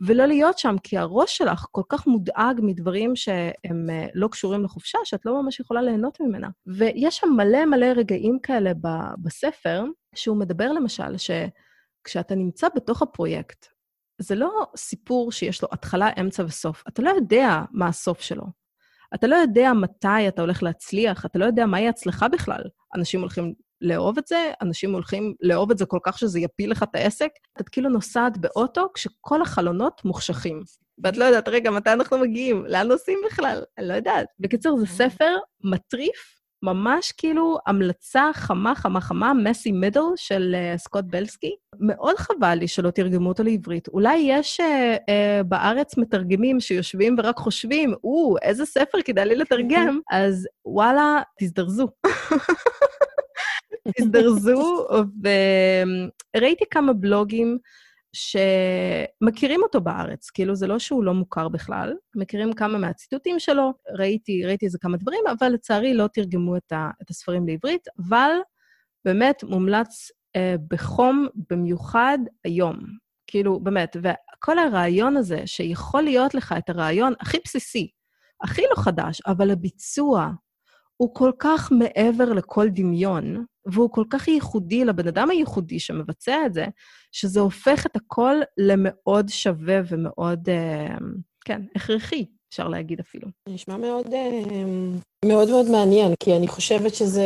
ולא 0.00 0.26
להיות 0.26 0.58
שם, 0.58 0.76
כי 0.82 0.98
הראש 0.98 1.38
שלך 1.38 1.66
כל 1.70 1.82
כך 1.88 2.06
מודאג 2.06 2.60
מדברים 2.62 3.16
שהם 3.16 3.90
אה, 3.90 4.06
לא 4.14 4.28
קשורים 4.28 4.64
לחופשה, 4.64 4.98
שאת 5.04 5.26
לא 5.26 5.42
ממש 5.42 5.60
יכולה 5.60 5.82
ליהנות 5.82 6.20
ממנה. 6.20 6.48
ויש 6.66 7.16
שם 7.16 7.28
מלא 7.36 7.64
מלא 7.64 7.86
רגעים 7.96 8.38
כאלה 8.42 8.72
בספר, 9.22 9.84
שהוא 10.14 10.36
מדבר 10.36 10.72
למשל, 10.72 11.16
שכשאתה 11.16 12.34
נמצא 12.34 12.68
בתוך 12.76 13.02
הפרויקט, 13.02 13.66
זה 14.18 14.34
לא 14.34 14.66
סיפור 14.76 15.32
שיש 15.32 15.62
לו 15.62 15.68
התחלה, 15.72 16.08
אמצע 16.20 16.44
וסוף. 16.46 16.82
אתה 16.88 17.02
לא 17.02 17.10
יודע 17.10 17.62
מה 17.70 17.88
הסוף 17.88 18.20
שלו. 18.20 18.65
אתה 19.14 19.26
לא 19.26 19.36
יודע 19.36 19.72
מתי 19.72 20.28
אתה 20.28 20.42
הולך 20.42 20.62
להצליח, 20.62 21.26
אתה 21.26 21.38
לא 21.38 21.44
יודע 21.44 21.66
מהי 21.66 21.88
הצלחה 21.88 22.28
בכלל. 22.28 22.62
אנשים 22.94 23.20
הולכים 23.20 23.54
לאהוב 23.80 24.18
את 24.18 24.26
זה, 24.26 24.52
אנשים 24.62 24.92
הולכים 24.92 25.34
לאהוב 25.40 25.70
את 25.70 25.78
זה 25.78 25.86
כל 25.86 25.98
כך 26.02 26.18
שזה 26.18 26.40
יפיל 26.40 26.70
לך 26.70 26.82
את 26.82 26.94
העסק. 26.94 27.30
את 27.60 27.68
כאילו 27.68 27.88
נוסעת 27.88 28.38
באוטו 28.38 28.88
כשכל 28.94 29.42
החלונות 29.42 30.04
מוחשכים. 30.04 30.62
ואת 31.04 31.16
לא 31.16 31.24
יודעת, 31.24 31.48
רגע, 31.48 31.70
מתי 31.70 31.92
אנחנו 31.92 32.18
מגיעים? 32.18 32.64
לאן 32.66 32.88
נוסעים 32.88 33.18
בכלל? 33.26 33.62
אני 33.78 33.88
לא 33.88 33.94
יודעת. 33.94 34.26
בקיצור, 34.40 34.78
זה 34.78 34.86
ספר 34.86 35.36
מטריף, 35.64 36.35
ממש 36.66 37.12
כאילו 37.12 37.58
המלצה 37.66 38.30
חמה, 38.32 38.74
חמה, 38.74 39.00
חמה, 39.00 39.34
מסי 39.34 39.72
מידל 39.72 40.00
של 40.16 40.54
uh, 40.54 40.78
סקוט 40.78 41.04
בלסקי. 41.04 41.56
מאוד 41.80 42.16
חבל 42.16 42.54
לי 42.54 42.68
שלא 42.68 42.90
תרגמו 42.90 43.28
אותו 43.28 43.42
לעברית. 43.42 43.88
אולי 43.88 44.16
יש 44.16 44.60
uh, 44.60 44.64
uh, 44.96 45.42
בארץ 45.42 45.96
מתרגמים 45.96 46.60
שיושבים 46.60 47.16
ורק 47.18 47.36
חושבים, 47.36 47.94
או, 48.04 48.36
איזה 48.42 48.66
ספר 48.66 48.98
כדאי 49.04 49.26
לי 49.26 49.34
לתרגם, 49.34 50.00
אז 50.12 50.48
וואלה, 50.64 51.22
תזדרזו. 51.40 51.88
תזדרזו, 53.98 54.86
וראיתי 56.36 56.64
כמה 56.70 56.92
בלוגים 56.92 57.58
שמכירים 58.16 59.62
אותו 59.62 59.80
בארץ, 59.80 60.30
כאילו 60.30 60.54
זה 60.54 60.66
לא 60.66 60.78
שהוא 60.78 61.04
לא 61.04 61.14
מוכר 61.14 61.48
בכלל, 61.48 61.94
מכירים 62.16 62.52
כמה 62.52 62.78
מהציטוטים 62.78 63.38
שלו, 63.38 63.72
ראיתי, 63.90 64.44
ראיתי 64.44 64.66
איזה 64.66 64.78
כמה 64.78 64.96
דברים, 64.96 65.20
אבל 65.38 65.48
לצערי 65.48 65.94
לא 65.94 66.06
תרגמו 66.06 66.56
את, 66.56 66.72
ה, 66.72 66.90
את 67.02 67.10
הספרים 67.10 67.46
לעברית, 67.46 67.88
אבל 68.08 68.30
באמת 69.04 69.44
מומלץ 69.44 70.10
אה, 70.36 70.54
בחום 70.70 71.26
במיוחד 71.50 72.18
היום. 72.44 72.78
כאילו, 73.26 73.60
באמת, 73.60 73.96
וכל 74.02 74.58
הרעיון 74.58 75.16
הזה, 75.16 75.46
שיכול 75.46 76.02
להיות 76.02 76.34
לך 76.34 76.54
את 76.58 76.70
הרעיון 76.70 77.12
הכי 77.20 77.38
בסיסי, 77.44 77.90
הכי 78.42 78.62
לא 78.70 78.82
חדש, 78.82 79.22
אבל 79.26 79.50
הביצוע 79.50 80.30
הוא 80.96 81.14
כל 81.14 81.30
כך 81.38 81.72
מעבר 81.72 82.32
לכל 82.32 82.68
דמיון, 82.68 83.44
והוא 83.66 83.90
כל 83.90 84.04
כך 84.10 84.28
ייחודי 84.28 84.84
לבן 84.84 85.08
אדם 85.08 85.30
הייחודי 85.30 85.78
שמבצע 85.78 86.46
את 86.46 86.54
זה, 86.54 86.66
שזה 87.12 87.40
הופך 87.40 87.86
את 87.86 87.96
הכל 87.96 88.36
למאוד 88.58 89.28
שווה 89.28 89.80
ומאוד, 89.88 90.48
אה, 90.48 90.96
כן, 91.44 91.62
הכרחי, 91.76 92.26
אפשר 92.48 92.68
להגיד 92.68 93.00
אפילו. 93.00 93.28
נשמע 93.48 93.76
מאוד, 93.76 94.06
אה, 94.14 94.42
מאוד 95.24 95.50
מאוד 95.50 95.70
מעניין, 95.70 96.12
כי 96.20 96.36
אני 96.36 96.48
חושבת 96.48 96.94
שזה 96.94 97.22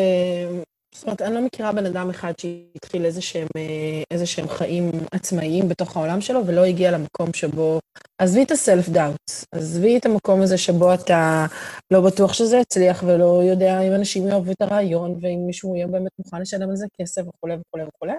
זאת 0.95 1.05
אומרת, 1.05 1.23
אני 1.23 1.35
לא 1.35 1.41
מכירה 1.41 1.73
בן 1.73 1.87
אדם 1.87 2.11
אחד 2.11 2.33
שהתחיל 2.41 3.05
איזה 3.05 3.23
שהם, 3.23 3.49
אה, 3.57 4.03
איזה 4.11 4.27
שהם 4.27 4.49
חיים 4.49 4.91
עצמאיים 5.13 5.69
בתוך 5.69 5.97
העולם 5.97 6.21
שלו, 6.21 6.47
ולא 6.47 6.65
הגיע 6.65 6.91
למקום 6.91 7.33
שבו... 7.33 7.81
עזבי 8.19 8.43
את 8.43 8.51
הסלף 8.51 8.89
דאוט, 8.89 9.31
עזבי 9.55 9.99
את 9.99 10.07
המקום 10.07 10.43
הזה 10.43 10.59
שבו 10.59 10.95
אתה 10.95 11.47
לא 11.91 12.01
בטוח 12.01 12.33
שזה 12.33 12.57
יצליח, 12.57 13.03
ולא 13.07 13.43
יודע 13.45 13.81
אם 13.81 13.93
אנשים 13.93 14.29
יאהבו 14.29 14.53
את 14.53 14.61
הרעיון, 14.61 15.19
ואם 15.23 15.39
מישהו 15.47 15.77
יהיה 15.77 15.87
באמת 15.87 16.11
מוכן 16.19 16.41
לשלם 16.41 16.71
על 16.71 16.77
זה 16.77 16.87
כסף 17.01 17.23
וכולי 17.29 17.55
וכולי 17.55 17.85
וכולי, 17.85 18.13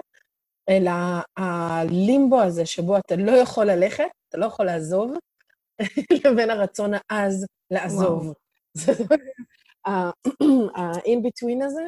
אלא 0.68 0.90
הלימבו 1.36 2.40
הזה 2.40 2.66
שבו 2.66 2.96
אתה 2.96 3.16
לא 3.16 3.32
יכול 3.32 3.66
ללכת, 3.66 4.04
אתה 4.28 4.38
לא 4.38 4.46
יכול 4.46 4.66
לעזוב, 4.66 5.12
לבין 6.24 6.50
הרצון 6.50 6.90
העז 7.10 7.46
לעזוב. 7.70 8.32
ה-in 9.86 11.18
between 11.18 11.64
הזה, 11.64 11.82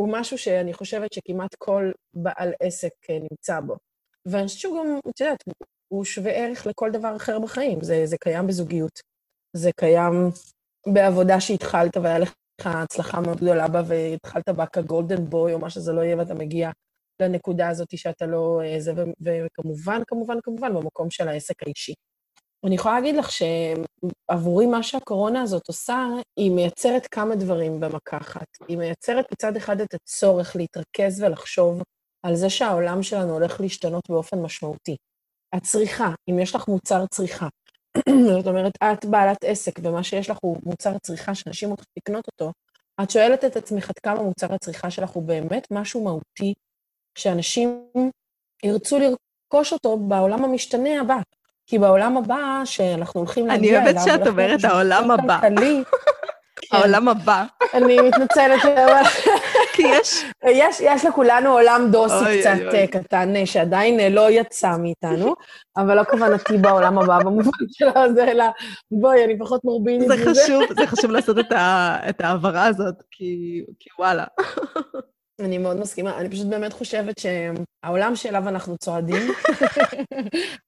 הוא 0.00 0.08
משהו 0.12 0.38
שאני 0.38 0.72
חושבת 0.72 1.12
שכמעט 1.12 1.54
כל 1.58 1.90
בעל 2.14 2.52
עסק 2.60 2.92
אה, 3.10 3.18
נמצא 3.30 3.60
בו. 3.60 3.76
ואני 4.26 4.46
חושבת 4.46 4.60
שהוא 4.60 4.78
גם, 4.78 4.98
את 5.08 5.20
יודעת, 5.20 5.44
הוא 5.88 6.04
שווה 6.04 6.32
ערך 6.32 6.66
לכל 6.66 6.90
דבר 6.90 7.16
אחר 7.16 7.38
בחיים. 7.38 7.78
זה, 7.82 8.06
זה 8.06 8.16
קיים 8.20 8.46
בזוגיות, 8.46 9.00
זה 9.56 9.70
קיים 9.76 10.30
בעבודה 10.86 11.40
שהתחלת 11.40 11.96
והיה 11.96 12.18
לך 12.18 12.32
הצלחה 12.64 13.20
מאוד 13.20 13.36
גדולה 13.36 13.68
בה, 13.68 13.82
והתחלת 13.86 14.48
בה 14.48 14.66
כגולדן 14.66 15.24
בוי 15.24 15.52
או 15.52 15.58
מה 15.58 15.70
שזה 15.70 15.92
לא 15.92 16.00
יהיה, 16.00 16.16
ואתה 16.16 16.34
מגיע 16.34 16.70
לנקודה 17.22 17.68
הזאת 17.68 17.98
שאתה 17.98 18.26
לא... 18.26 18.60
אה, 18.64 18.80
זה, 18.80 18.92
וכמובן, 19.20 20.02
כמובן, 20.06 20.36
כמובן, 20.42 20.74
במקום 20.74 21.10
של 21.10 21.28
העסק 21.28 21.62
האישי. 21.62 21.94
אני 22.64 22.74
יכולה 22.74 22.94
להגיד 22.94 23.16
לך 23.16 23.28
שעבורי 23.30 24.66
מה 24.66 24.82
שהקורונה 24.82 25.42
הזאת 25.42 25.68
עושה, 25.68 26.06
היא 26.36 26.50
מייצרת 26.50 27.06
כמה 27.06 27.36
דברים 27.36 27.80
במכה 27.80 28.16
אחת. 28.16 28.46
היא 28.68 28.76
מייצרת 28.76 29.32
מצד 29.32 29.56
אחד 29.56 29.80
את 29.80 29.94
הצורך 29.94 30.56
להתרכז 30.56 31.22
ולחשוב 31.22 31.82
על 32.22 32.36
זה 32.36 32.50
שהעולם 32.50 33.02
שלנו 33.02 33.32
הולך 33.32 33.60
להשתנות 33.60 34.10
באופן 34.10 34.42
משמעותי. 34.42 34.96
הצריכה, 35.52 36.14
אם 36.30 36.38
יש 36.38 36.54
לך 36.54 36.68
מוצר 36.68 37.06
צריכה, 37.06 37.48
זאת 38.36 38.46
אומרת, 38.46 38.72
את 38.82 39.04
בעלת 39.04 39.44
עסק 39.44 39.80
ומה 39.82 40.02
שיש 40.02 40.30
לך 40.30 40.38
הוא 40.42 40.56
מוצר 40.62 40.98
צריכה 40.98 41.34
שאנשים 41.34 41.68
הולכים 41.68 41.86
לקנות 41.96 42.26
אותו, 42.26 42.52
את 43.02 43.10
שואלת 43.10 43.44
את 43.44 43.56
עצמך 43.56 43.90
עד 43.90 43.98
כמה 44.02 44.22
מוצר 44.22 44.54
הצריכה 44.54 44.90
שלך 44.90 45.10
הוא 45.10 45.22
באמת 45.22 45.66
משהו 45.70 46.04
מהותי, 46.04 46.54
שאנשים 47.18 47.90
ירצו 48.64 48.98
לרכוש 48.98 49.72
אותו 49.72 49.98
בעולם 49.98 50.44
המשתנה 50.44 51.00
הבא. 51.00 51.16
כי 51.70 51.78
בעולם 51.78 52.16
הבא 52.16 52.62
שאנחנו 52.64 53.20
הולכים 53.20 53.46
להגיע 53.46 53.70
אליו... 53.70 53.90
אני 53.90 53.98
אוהבת 53.98 54.04
שאת 54.04 54.26
אומרת 54.26 54.64
העולם 54.64 55.10
הבא. 55.10 55.40
כן. 56.60 56.76
העולם 56.76 57.08
הבא. 57.08 57.44
אני 57.74 58.00
מתנצלת, 58.00 58.60
כי 59.74 59.82
יש... 59.82 60.24
יש, 60.44 60.80
יש 60.80 61.04
לכולנו 61.04 61.50
עולם 61.52 61.88
דוסי 61.90 62.40
קצת 62.40 62.78
קטן, 62.90 63.46
שעדיין 63.46 64.00
אה, 64.00 64.08
לא 64.08 64.30
יצא 64.30 64.76
מאיתנו, 64.82 65.34
אבל 65.76 65.96
לא 65.96 66.04
כוונתי 66.04 66.56
בעולם 66.58 66.98
הבא 66.98 67.18
במובן 67.18 67.50
שלו, 67.78 68.14
זה 68.14 68.30
אלא, 68.30 68.44
בואי, 68.90 69.24
אני 69.24 69.38
פחות 69.38 69.64
מורבינית 69.64 70.08
מזה. 70.08 70.24
זה 70.24 70.40
חשוב, 70.40 70.62
זה 70.80 70.86
חשוב 70.86 71.10
לעשות 71.10 71.38
את, 71.38 72.20
ההעברה 72.20 72.66
הזאת, 72.66 72.94
כי 73.10 73.62
וואלה. 73.98 74.24
אני 75.40 75.58
מאוד 75.58 75.76
מסכימה. 75.76 76.18
אני 76.18 76.30
פשוט 76.30 76.46
באמת 76.46 76.72
חושבת 76.72 77.14
שהעולם 77.18 78.16
שאליו 78.16 78.48
אנחנו 78.48 78.78
צועדים, 78.78 79.32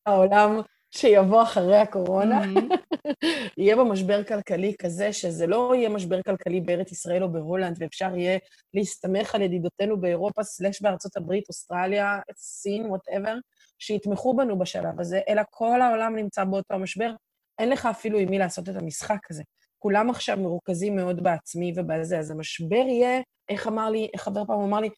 העולם 0.06 0.60
שיבוא 0.94 1.42
אחרי 1.42 1.76
הקורונה, 1.76 2.44
mm-hmm. 2.44 2.96
יהיה 3.58 3.76
בו 3.76 3.84
משבר 3.84 4.24
כלכלי 4.24 4.74
כזה, 4.78 5.12
שזה 5.12 5.46
לא 5.46 5.72
יהיה 5.74 5.88
משבר 5.88 6.22
כלכלי 6.22 6.60
בארץ 6.60 6.92
ישראל 6.92 7.22
או 7.22 7.32
בהולנד, 7.32 7.76
ואפשר 7.80 8.16
יהיה 8.16 8.38
להסתמך 8.74 9.34
על 9.34 9.42
ידידותינו 9.42 10.00
באירופה, 10.00 10.42
slash 10.42 10.82
בארצות 10.82 11.16
הברית, 11.16 11.48
אוסטרליה, 11.48 12.18
סין, 12.36 12.86
whatever, 12.86 13.34
שיתמכו 13.78 14.36
בנו 14.36 14.58
בשלב 14.58 15.00
הזה, 15.00 15.20
אלא 15.28 15.42
כל 15.50 15.82
העולם 15.82 16.16
נמצא 16.16 16.44
באותו 16.44 16.74
המשבר. 16.74 17.14
אין 17.58 17.68
לך 17.68 17.86
אפילו 17.86 18.18
עם 18.18 18.30
מי 18.30 18.38
לעשות 18.38 18.68
את 18.68 18.76
המשחק 18.76 19.30
הזה. 19.30 19.42
כולם 19.78 20.10
עכשיו 20.10 20.36
מרוכזים 20.36 20.96
מאוד 20.96 21.22
בעצמי 21.22 21.72
ובזה, 21.76 22.18
אז 22.18 22.30
המשבר 22.30 22.84
יהיה, 22.88 23.20
איך 23.48 23.66
אמר 23.66 23.90
לי, 23.90 24.08
איך 24.14 24.22
חבר 24.22 24.44
פעם 24.44 24.60
אמר 24.60 24.80
לי, 24.80 24.88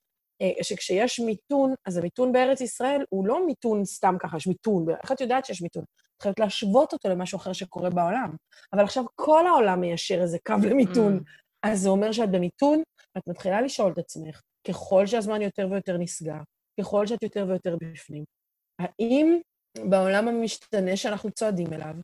שכשיש 0.63 1.21
מיתון, 1.21 1.75
אז 1.87 1.97
המיתון 1.97 2.33
בארץ 2.33 2.61
ישראל 2.61 3.05
הוא 3.09 3.27
לא 3.27 3.47
מיתון 3.47 3.85
סתם 3.85 4.17
ככה, 4.21 4.37
יש 4.37 4.47
מיתון, 4.47 4.87
איך 5.03 5.13
את 5.13 5.21
יודעת 5.21 5.45
שיש 5.45 5.63
מיתון? 5.63 5.85
את 6.17 6.23
חייבת 6.23 6.39
להשוות 6.39 6.93
אותו 6.93 7.09
למשהו 7.09 7.37
אחר 7.37 7.53
שקורה 7.53 7.91
בעולם. 7.91 8.37
אבל 8.73 8.85
עכשיו 8.85 9.05
כל 9.15 9.47
העולם 9.47 9.81
מיישר 9.81 10.23
איזה 10.23 10.39
קו 10.47 10.55
למיתון. 10.71 11.19
Mm. 11.19 11.45
אז 11.63 11.81
זה 11.81 11.89
אומר 11.89 12.13
שאת 12.13 12.31
במיתון, 12.31 12.83
ואת 13.15 13.29
מתחילה 13.29 13.61
לשאול 13.61 13.93
את 13.93 13.99
עצמך, 13.99 14.41
ככל 14.69 15.07
שהזמן 15.07 15.43
יותר 15.43 15.69
ויותר 15.71 15.97
נסגר, 15.97 16.41
ככל 16.81 17.07
שאת 17.07 17.23
יותר 17.23 17.47
ויותר 17.49 17.77
בפנים, 17.81 18.25
האם 18.79 19.39
בעולם 19.91 20.29
המשתנה 20.29 20.97
שאנחנו 20.97 21.31
צועדים 21.31 21.73
אליו, 21.73 21.95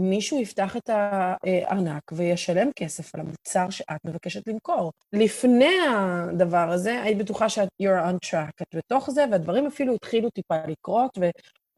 מישהו 0.00 0.40
יפתח 0.40 0.76
את 0.76 0.90
הארנק 0.92 2.02
וישלם 2.12 2.70
כסף 2.76 3.14
על 3.14 3.20
המוצר 3.20 3.70
שאת 3.70 4.04
מבקשת 4.04 4.48
למכור. 4.48 4.92
לפני 5.12 5.74
הדבר 5.90 6.70
הזה, 6.72 7.02
היית 7.02 7.18
בטוחה 7.18 7.48
שאת 7.48 7.68
you're 7.82 8.10
on 8.10 8.28
track, 8.28 8.62
את 8.62 8.74
בתוך 8.74 9.10
זה, 9.10 9.24
והדברים 9.30 9.66
אפילו 9.66 9.94
התחילו 9.94 10.30
טיפה 10.30 10.56
לקרות, 10.68 11.18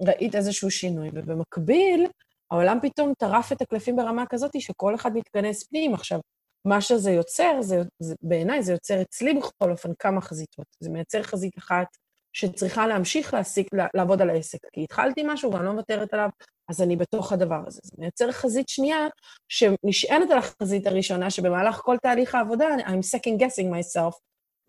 וראית 0.00 0.34
איזשהו 0.34 0.70
שינוי. 0.70 1.10
ובמקביל, 1.14 2.06
העולם 2.50 2.78
פתאום 2.82 3.12
טרף 3.18 3.52
את 3.52 3.62
הקלפים 3.62 3.96
ברמה 3.96 4.26
כזאת 4.26 4.60
שכל 4.60 4.94
אחד 4.94 5.14
מתכנס 5.14 5.64
פנים. 5.64 5.94
עכשיו, 5.94 6.20
מה 6.64 6.80
שזה 6.80 7.10
יוצר, 7.10 7.62
זה, 7.62 7.82
זה, 7.98 8.14
בעיניי 8.22 8.62
זה 8.62 8.72
יוצר 8.72 9.02
אצלי 9.02 9.34
בכל 9.34 9.70
אופן 9.70 9.90
כמה 9.98 10.20
חזיתות. 10.20 10.66
זה 10.80 10.90
מייצר 10.90 11.22
חזית 11.22 11.58
אחת 11.58 11.86
שצריכה 12.34 12.86
להמשיך 12.86 13.34
להסיק, 13.34 13.68
לעבוד 13.94 14.22
על 14.22 14.30
העסק. 14.30 14.58
כי 14.72 14.84
התחלתי 14.84 15.22
משהו 15.26 15.52
ואני 15.52 15.64
לא 15.64 15.72
מוותרת 15.72 16.14
עליו, 16.14 16.28
אז 16.68 16.82
אני 16.82 16.96
בתוך 16.96 17.32
הדבר 17.32 17.60
הזה. 17.66 17.80
זה 17.84 17.92
מייצר 17.98 18.32
חזית 18.32 18.68
שנייה 18.68 19.06
שנשענת 19.48 20.30
על 20.30 20.38
החזית 20.38 20.86
הראשונה, 20.86 21.30
שבמהלך 21.30 21.76
כל 21.76 21.96
תהליך 22.02 22.34
העבודה, 22.34 22.66
I'm 22.86 23.16
second 23.16 23.40
guessing 23.40 23.70
myself, 23.70 24.18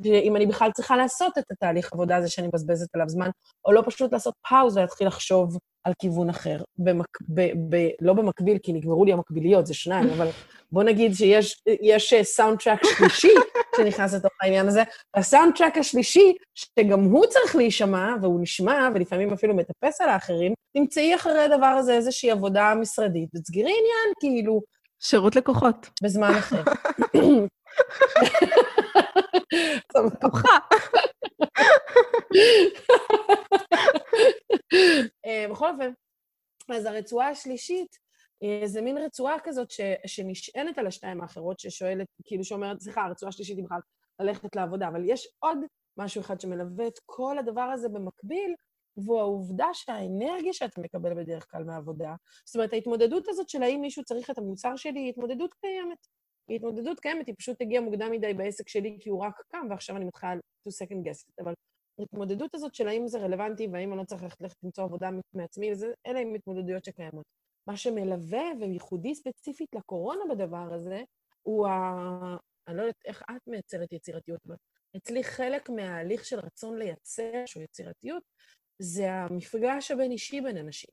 אם 0.03 0.35
אני 0.35 0.45
בכלל 0.45 0.71
צריכה 0.71 0.97
לעשות 0.97 1.37
את 1.37 1.43
התהליך 1.51 1.93
עבודה 1.93 2.17
הזה 2.17 2.29
שאני 2.29 2.47
מבזבזת 2.47 2.95
עליו 2.95 3.09
זמן, 3.09 3.29
או 3.65 3.71
לא 3.71 3.83
פשוט 3.85 4.13
לעשות 4.13 4.33
pause 4.49 4.77
ולהתחיל 4.77 5.07
לחשוב 5.07 5.57
על 5.83 5.93
כיוון 5.99 6.29
אחר. 6.29 6.61
במק... 6.77 7.17
ב... 7.29 7.41
ב... 7.69 7.89
לא 8.01 8.13
במקביל, 8.13 8.57
כי 8.57 8.73
נגמרו 8.73 9.05
לי 9.05 9.13
המקביליות, 9.13 9.65
זה 9.65 9.73
שניים, 9.73 10.09
אבל 10.09 10.27
בוא 10.71 10.83
נגיד 10.83 11.13
שיש 11.13 12.13
soundtrack 12.23 12.79
שלישי 12.97 13.33
שנכנס 13.77 14.13
לתוך 14.13 14.31
העניין 14.41 14.67
הזה, 14.67 14.83
והסאונד 15.15 15.53
טראק 15.55 15.77
השלישי, 15.77 16.33
שגם 16.55 17.03
הוא 17.03 17.25
צריך 17.25 17.55
להישמע, 17.55 18.15
והוא 18.21 18.41
נשמע, 18.41 18.89
ולפעמים 18.95 19.33
אפילו 19.33 19.55
מטפס 19.55 20.01
על 20.01 20.09
האחרים, 20.09 20.53
תמצאי 20.77 21.15
אחרי 21.15 21.41
הדבר 21.41 21.65
הזה 21.65 21.93
איזושהי 21.93 22.31
עבודה 22.31 22.73
משרדית, 22.81 23.29
ותסגרי 23.35 23.63
עניין, 23.63 24.13
כאילו... 24.19 24.61
שירות 24.99 25.35
לקוחות. 25.35 25.89
בזמן 26.03 26.31
אחר. 26.31 26.63
פתוחה. 30.11 30.57
אה, 35.25 35.45
בכל 35.51 35.69
אופן, 35.69 35.91
אז 36.75 36.85
הרצועה 36.85 37.29
השלישית, 37.29 37.97
אה, 38.43 38.67
זה 38.67 38.81
מין 38.81 38.97
רצועה 38.97 39.35
כזאת 39.43 39.71
ש, 39.71 39.81
שנשענת 40.05 40.77
על 40.77 40.87
השתיים 40.87 41.21
האחרות, 41.21 41.59
ששואלת, 41.59 42.07
כאילו 42.23 42.43
שאומרת, 42.43 42.79
סליחה, 42.79 43.01
הרצועה 43.01 43.29
השלישית 43.29 43.57
היא 43.57 43.65
בכלל 43.65 43.79
ללכת 44.19 44.55
לעבודה, 44.55 44.87
אבל 44.87 45.01
יש 45.05 45.27
עוד 45.39 45.57
משהו 45.97 46.21
אחד 46.21 46.39
שמלווה 46.39 46.87
את 46.87 46.99
כל 47.05 47.37
הדבר 47.37 47.61
הזה 47.61 47.89
במקביל, 47.89 48.55
והוא 48.97 49.19
העובדה 49.19 49.67
שהאנרגיה 49.73 50.53
שאתה 50.53 50.81
מקבל 50.81 51.13
בדרך 51.13 51.51
כלל 51.51 51.63
מהעבודה, 51.63 52.15
זאת 52.45 52.55
אומרת, 52.55 52.73
ההתמודדות 52.73 53.27
הזאת 53.27 53.49
של 53.49 53.63
האם 53.63 53.81
מישהו 53.81 54.03
צריך 54.03 54.29
את 54.29 54.37
המוצר 54.37 54.75
שלי 54.75 54.99
היא 54.99 55.09
התמודדות 55.09 55.53
קיימת. 55.53 56.07
התמודדות 56.49 56.99
קיימת, 56.99 57.27
היא 57.27 57.35
פשוט 57.37 57.61
הגיעה 57.61 57.83
מוקדם 57.83 58.11
מדי 58.11 58.33
בעסק 58.33 58.69
שלי 58.69 58.97
כי 58.99 59.09
הוא 59.09 59.23
רק 59.23 59.41
קם, 59.47 59.67
ועכשיו 59.69 59.95
אני 59.95 60.05
מתחילה 60.05 60.33
to 60.67 60.71
second 60.71 61.07
guess 61.07 61.29
it. 61.29 61.43
אבל 61.43 61.53
ההתמודדות 61.99 62.55
הזאת 62.55 62.75
של 62.75 62.87
האם 62.87 63.07
זה 63.07 63.19
רלוונטי 63.19 63.67
והאם 63.71 63.91
אני 63.91 63.99
לא 63.99 64.03
צריך 64.03 64.23
ללכת 64.41 64.63
למצוא 64.63 64.83
עבודה 64.83 65.09
מעצמי, 65.33 65.71
אלה 66.07 66.19
הן 66.19 66.35
התמודדויות 66.35 66.85
שקיימות. 66.85 67.25
מה 67.67 67.77
שמלווה 67.77 68.43
וייחודי 68.59 69.15
ספציפית 69.15 69.75
לקורונה 69.75 70.21
בדבר 70.29 70.73
הזה, 70.73 71.03
הוא 71.41 71.67
ה... 71.67 72.37
אני 72.67 72.77
לא 72.77 72.81
יודעת 72.81 73.01
איך 73.05 73.23
את 73.31 73.47
מייצרת 73.47 73.93
יצירתיות. 73.93 74.39
אצלי 74.97 75.23
חלק 75.23 75.69
מההליך 75.69 76.25
של 76.25 76.39
רצון 76.39 76.77
לייצר 76.77 77.43
שהוא 77.45 77.63
יצירתיות, 77.63 78.23
זה 78.79 79.11
המפגש 79.11 79.91
הבין-אישי 79.91 80.41
בין 80.41 80.57
אנשים. 80.57 80.89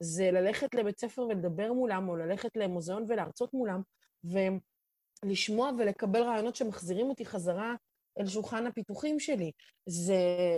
זה 0.00 0.30
ללכת 0.30 0.74
לבית 0.74 0.98
ספר 0.98 1.22
ולדבר 1.22 1.72
מולם, 1.72 2.08
או 2.08 2.16
ללכת 2.16 2.56
למוזיאון 2.56 3.04
ולהרצות 3.08 3.54
מולם, 3.54 3.80
ולשמוע 5.24 5.70
ולקבל 5.78 6.22
רעיונות 6.22 6.56
שמחזירים 6.56 7.06
אותי 7.06 7.24
חזרה 7.24 7.74
אל 8.20 8.26
שולחן 8.26 8.66
הפיתוחים 8.66 9.20
שלי. 9.20 9.50
זה, 9.86 10.16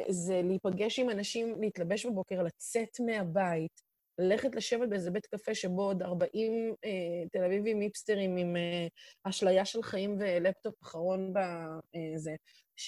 זה 0.09 0.41
להיפגש 0.45 0.99
עם 0.99 1.11
אנשים, 1.11 1.61
להתלבש 1.61 2.07
בבוקר, 2.07 2.43
לצאת 2.43 3.01
מהבית, 3.01 3.87
ללכת 4.19 4.55
לשבת 4.55 4.89
באיזה 4.89 5.11
בית 5.11 5.27
קפה 5.27 5.55
שבו 5.55 5.83
עוד 5.83 6.03
40 6.03 6.75
אה, 6.85 6.91
תל 7.33 7.45
אביבים 7.45 7.81
היפסטרים 7.81 8.37
עם 8.37 8.57
אה, 8.57 8.87
אשליה 9.25 9.65
של 9.65 9.83
חיים 9.83 10.17
ולפטופ 10.21 10.83
אחרון 10.83 11.33
בזה, 11.33 12.31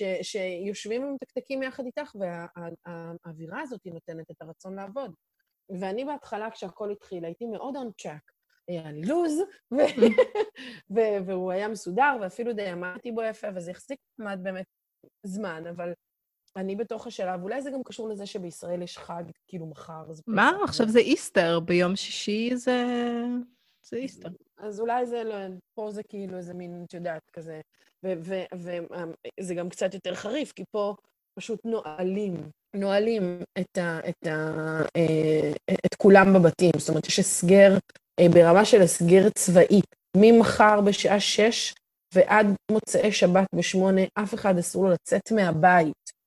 אה, 0.02 0.22
שיושבים 0.22 1.04
ומתקתקים 1.04 1.62
יחד 1.62 1.84
איתך, 1.86 2.14
והאווירה 2.14 3.56
וה, 3.56 3.62
הזאת 3.62 3.86
נותנת 3.86 4.30
את 4.30 4.42
הרצון 4.42 4.74
לעבוד. 4.74 5.14
ואני 5.80 6.04
בהתחלה, 6.04 6.50
כשהכול 6.50 6.92
התחיל, 6.92 7.24
הייתי 7.24 7.46
מאוד 7.46 7.76
on 7.76 8.02
track. 8.04 8.37
לי 8.68 9.02
לוז, 9.02 9.42
והוא 11.26 11.52
היה 11.52 11.68
מסודר, 11.68 12.16
ואפילו 12.20 12.52
די 12.52 12.66
עמדתי 12.66 13.12
בו 13.12 13.22
יפה, 13.22 13.48
וזה 13.54 13.70
החזיק 13.70 13.98
מעמד 14.18 14.42
באמת 14.42 14.66
זמן, 15.22 15.66
אבל 15.66 15.92
אני 16.56 16.76
בתוך 16.76 17.06
השלב, 17.06 17.42
אולי 17.42 17.62
זה 17.62 17.70
גם 17.70 17.82
קשור 17.82 18.08
לזה 18.08 18.26
שבישראל 18.26 18.82
יש 18.82 18.98
חג, 18.98 19.22
כאילו 19.46 19.66
מחר. 19.66 20.04
מה? 20.26 20.52
עכשיו 20.64 20.88
זה 20.88 20.98
איסטר, 20.98 21.60
ביום 21.60 21.96
שישי 21.96 22.56
זה... 22.56 22.84
זה 23.82 23.96
איסטר. 23.96 24.28
אז 24.58 24.80
אולי 24.80 25.06
זה 25.06 25.24
לא, 25.24 25.34
פה 25.74 25.90
זה 25.90 26.02
כאילו 26.02 26.36
איזה 26.36 26.54
מין, 26.54 26.84
את 26.86 26.94
יודעת, 26.94 27.30
כזה 27.32 27.60
וזה 28.02 29.54
גם 29.54 29.68
קצת 29.68 29.94
יותר 29.94 30.14
חריף, 30.14 30.52
כי 30.52 30.64
פה 30.70 30.94
פשוט 31.34 31.60
נועלים, 31.64 32.34
נועלים 32.74 33.42
את, 33.60 33.78
ה, 33.78 34.00
את, 34.08 34.26
ה, 34.26 34.52
אה, 34.96 35.52
את 35.86 35.94
כולם 35.94 36.34
בבתים. 36.34 36.70
זאת 36.78 36.88
אומרת, 36.88 37.06
יש 37.06 37.18
הסגר 37.18 37.78
ברמה 38.32 38.64
של 38.64 38.82
הסגר 38.82 39.28
צבאי. 39.30 39.80
ממחר 40.16 40.80
בשעה 40.80 41.20
שש 41.20 41.74
ועד 42.14 42.46
מוצאי 42.70 43.12
שבת 43.12 43.46
בשמונה, 43.54 44.02
אף 44.14 44.34
אחד 44.34 44.58
אסור 44.58 44.84
לו 44.84 44.90
לצאת 44.90 45.32
מהבית. 45.32 46.18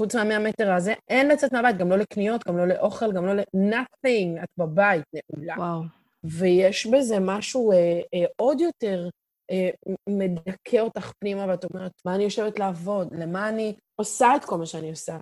חוץ 0.00 0.14
מהמאה 0.14 0.38
מטר 0.38 0.72
הזה, 0.72 0.94
אין 1.08 1.28
לצאת 1.28 1.52
מהבית, 1.52 1.76
גם 1.76 1.90
לא 1.90 1.96
לקניות, 1.98 2.46
גם 2.48 2.56
לא 2.56 2.66
לאוכל, 2.66 3.12
גם 3.12 3.26
לא 3.26 3.34
ל... 3.34 3.40
nothing, 3.40 4.42
את 4.42 4.48
בבית, 4.58 5.04
נעולה. 5.14 5.54
וואו. 5.58 5.82
ויש 6.24 6.86
בזה 6.86 7.16
משהו 7.20 7.72
אה, 7.72 8.00
אה, 8.14 8.24
עוד 8.36 8.60
יותר 8.60 9.08
אה, 9.50 9.70
מדכא 10.08 10.80
אותך 10.80 11.12
פנימה, 11.20 11.46
ואת 11.48 11.64
אומרת, 11.64 11.92
מה 12.04 12.14
אני 12.14 12.24
יושבת 12.24 12.58
לעבוד? 12.58 13.08
למה 13.12 13.48
אני 13.48 13.74
עושה 14.00 14.36
את 14.36 14.44
כל 14.44 14.58
מה 14.58 14.66
שאני 14.66 14.90
עושה? 14.90 15.18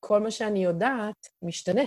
כל 0.00 0.20
מה 0.20 0.30
שאני 0.30 0.64
יודעת 0.64 1.26
משתנה. 1.44 1.82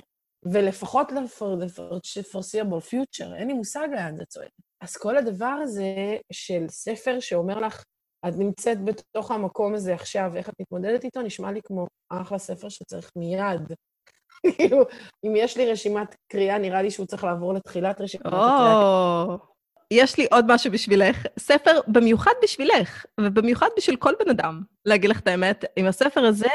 ולפחות 0.45 1.11
ל-foreseeable 1.11 2.83
future, 2.91 3.35
אין 3.35 3.47
לי 3.47 3.53
מושג 3.53 3.87
לאן 3.91 4.15
זה 4.15 4.25
צועד. 4.25 4.49
אז 4.81 4.97
כל 4.97 5.17
הדבר 5.17 5.55
הזה 5.63 6.17
של 6.31 6.65
ספר 6.69 7.19
שאומר 7.19 7.59
לך, 7.59 7.83
את 8.27 8.33
נמצאת 8.37 8.83
בתוך 8.83 9.31
המקום 9.31 9.73
הזה 9.73 9.93
עכשיו, 9.93 10.31
איך 10.35 10.49
את 10.49 10.53
מתמודדת 10.61 11.03
איתו, 11.03 11.21
נשמע 11.21 11.51
לי 11.51 11.59
כמו 11.63 11.87
אחלה 12.09 12.37
ספר 12.37 12.69
שצריך 12.69 13.11
מיד. 13.15 13.73
כאילו, 14.55 14.85
אם 15.25 15.35
יש 15.35 15.57
לי 15.57 15.71
רשימת 15.71 16.15
קריאה, 16.31 16.57
נראה 16.57 16.81
לי 16.81 16.91
שהוא 16.91 17.05
צריך 17.05 17.23
לעבור 17.23 17.53
לתחילת 17.53 18.01
רשימת 18.01 18.25
הקריאה. 18.25 19.35
יש 19.91 20.17
לי 20.17 20.27
עוד 20.31 20.45
משהו 20.47 20.71
בשבילך. 20.71 21.25
ספר 21.39 21.79
במיוחד 21.87 22.31
בשבילך, 22.43 23.05
ובמיוחד 23.19 23.67
בשביל 23.77 23.95
כל 23.95 24.13
בן 24.19 24.29
אדם, 24.29 24.61
להגיד 24.85 25.09
לך 25.09 25.19
את 25.19 25.27
האמת. 25.27 25.65
עם 25.75 25.85
הספר 25.85 26.25
הזה... 26.25 26.47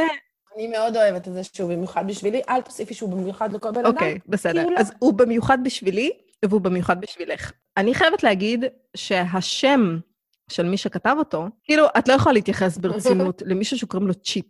אני 0.57 0.67
מאוד 0.67 0.97
אוהבת 0.97 1.29
את 1.29 1.33
זה 1.33 1.45
שהוא 1.45 1.71
במיוחד 1.71 2.07
בשבילי. 2.07 2.43
אל 2.49 2.61
תוסיפי 2.61 2.95
שהוא 2.95 3.11
במיוחד 3.11 3.53
לכל 3.53 3.71
בן 3.71 3.81
אדם. 3.81 3.87
אוקיי, 3.87 4.19
בסדר. 4.29 4.67
אז 4.77 4.93
הוא 4.99 5.13
במיוחד 5.13 5.59
בשבילי, 5.65 6.11
והוא 6.45 6.61
במיוחד 6.61 7.01
בשבילך. 7.01 7.53
אני 7.77 7.95
חייבת 7.95 8.23
להגיד 8.23 8.65
שהשם 8.97 9.99
של 10.51 10.67
מי 10.67 10.77
שכתב 10.77 11.17
אותו, 11.19 11.47
כאילו, 11.65 11.87
את 11.99 12.09
לא 12.09 12.13
יכולה 12.13 12.33
להתייחס 12.33 12.79
ברצינות 12.79 13.43
למישהו 13.47 13.79
שקוראים 13.79 14.09
לו 14.09 14.15
צ'יפ. 14.15 14.47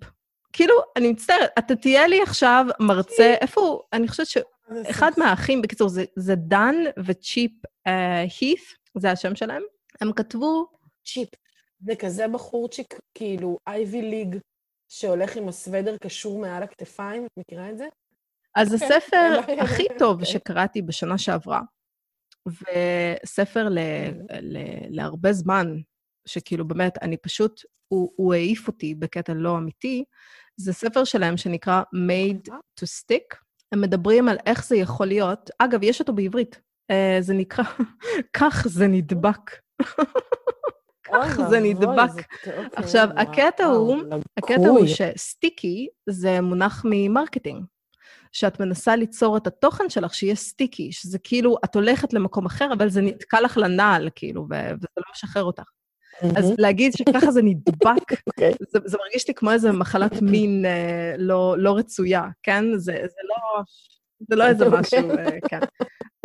כאילו, 0.52 0.74
אני 0.96 1.12
מצטערת, 1.12 1.50
אתה 1.58 1.76
תהיה 1.76 2.06
לי 2.06 2.22
עכשיו 2.22 2.66
מרצה, 2.80 3.34
איפה 3.40 3.60
הוא? 3.60 3.80
אני 3.92 4.08
חושבת 4.08 4.26
שאחד 4.26 5.10
מהאחים, 5.16 5.62
בקיצור, 5.62 5.88
זה, 5.88 6.04
זה 6.16 6.34
דן 6.34 6.74
וצ'יפ 7.04 7.52
הית', 7.84 8.58
uh, 8.58 9.00
זה 9.00 9.10
השם 9.10 9.34
שלהם. 9.34 9.62
הם 10.00 10.12
כתבו... 10.12 10.66
צ'יפ. 11.04 11.28
זה 11.80 11.94
כזה 11.96 12.28
בחורצ'יק, 12.28 12.94
כאילו, 13.14 13.58
אייבי 13.66 14.02
ליג, 14.02 14.36
שהולך 14.94 15.36
עם 15.36 15.48
הסוודר 15.48 15.96
קשור 15.96 16.38
מעל 16.38 16.62
הכתפיים, 16.62 17.26
את 17.26 17.30
מכירה 17.36 17.70
את 17.70 17.78
זה? 17.78 17.86
אז 18.54 18.68
okay. 18.68 18.74
אוקיי. 18.74 18.88
הספר 18.88 19.40
הכי 19.64 19.86
טוב 19.98 20.18
okay. 20.18 20.20
אוקיי. 20.20 20.32
שקראתי 20.32 20.82
בשנה 20.82 21.18
שעברה, 21.18 21.60
וספר 22.46 23.68
ל. 23.68 23.78
ל, 24.40 24.58
להרבה 24.88 25.32
זמן, 25.32 25.76
שכאילו 26.26 26.68
באמת, 26.68 26.98
אני 27.02 27.16
פשוט, 27.16 27.60
הוא, 27.88 28.12
הוא 28.16 28.34
העיף 28.34 28.66
אותי 28.68 28.94
בקטע 28.94 29.34
לא 29.34 29.58
אמיתי, 29.58 30.04
זה 30.56 30.72
ספר 30.72 31.04
שלהם 31.04 31.36
שנקרא 31.36 31.82
Made 31.82 32.48
to 32.50 32.84
Stick. 32.84 33.36
הם 33.72 33.80
מדברים 33.80 34.28
על 34.28 34.36
איך 34.46 34.66
זה 34.66 34.76
יכול 34.76 35.06
להיות. 35.06 35.50
אגב, 35.58 35.82
יש 35.82 36.00
אותו 36.00 36.12
בעברית. 36.12 36.60
Uh, 36.92 37.20
זה 37.20 37.34
נקרא, 37.34 37.64
כך 38.38 38.66
זה 38.68 38.86
נדבק. 38.86 39.50
זה 41.50 41.60
נדבק. 41.60 42.22
עכשיו, 42.76 43.08
הקטע 43.16 43.64
הוא, 43.64 43.96
הקטע 44.36 44.68
הוא 44.68 44.86
ש 44.86 45.12
sticky 45.12 45.88
זה 46.06 46.40
מונח 46.40 46.82
מ 46.88 46.95
marketing. 46.95 47.64
שאת 48.32 48.60
מנסה 48.60 48.96
ליצור 48.96 49.36
את 49.36 49.46
התוכן 49.46 49.90
שלך 49.90 50.14
שיהיה 50.14 50.34
sticky, 50.34 50.92
שזה 50.92 51.18
כאילו, 51.18 51.56
את 51.64 51.74
הולכת 51.74 52.12
למקום 52.12 52.46
אחר, 52.46 52.72
אבל 52.72 52.88
זה 52.88 53.00
נתקע 53.00 53.40
לך 53.40 53.56
לנעל, 53.56 54.08
כאילו, 54.14 54.46
וזה 54.50 54.86
לא 54.96 55.04
משחרר 55.12 55.44
אותך. 55.44 55.62
אז 56.36 56.52
להגיד 56.58 56.92
שככה 56.92 57.30
זה 57.30 57.42
נדבק, 57.42 58.12
okay. 58.12 58.16
אוקיי. 58.26 58.54
זה, 58.70 58.78
זה 58.84 58.98
מרגיש 59.04 59.28
לי 59.28 59.34
כמו 59.34 59.50
איזה 59.50 59.72
מחלת 59.72 60.22
מין 60.22 60.64
אה, 60.64 61.14
לא, 61.18 61.54
לא 61.58 61.76
רצויה, 61.76 62.22
כן? 62.42 62.64
זה, 62.76 62.92
זה 62.92 63.20
לא... 63.28 63.62
זה 64.20 64.36
לא 64.36 64.46
איזה 64.46 64.68
משהו, 64.80 65.10
אוקיי. 65.10 65.40
כן. 65.48 65.60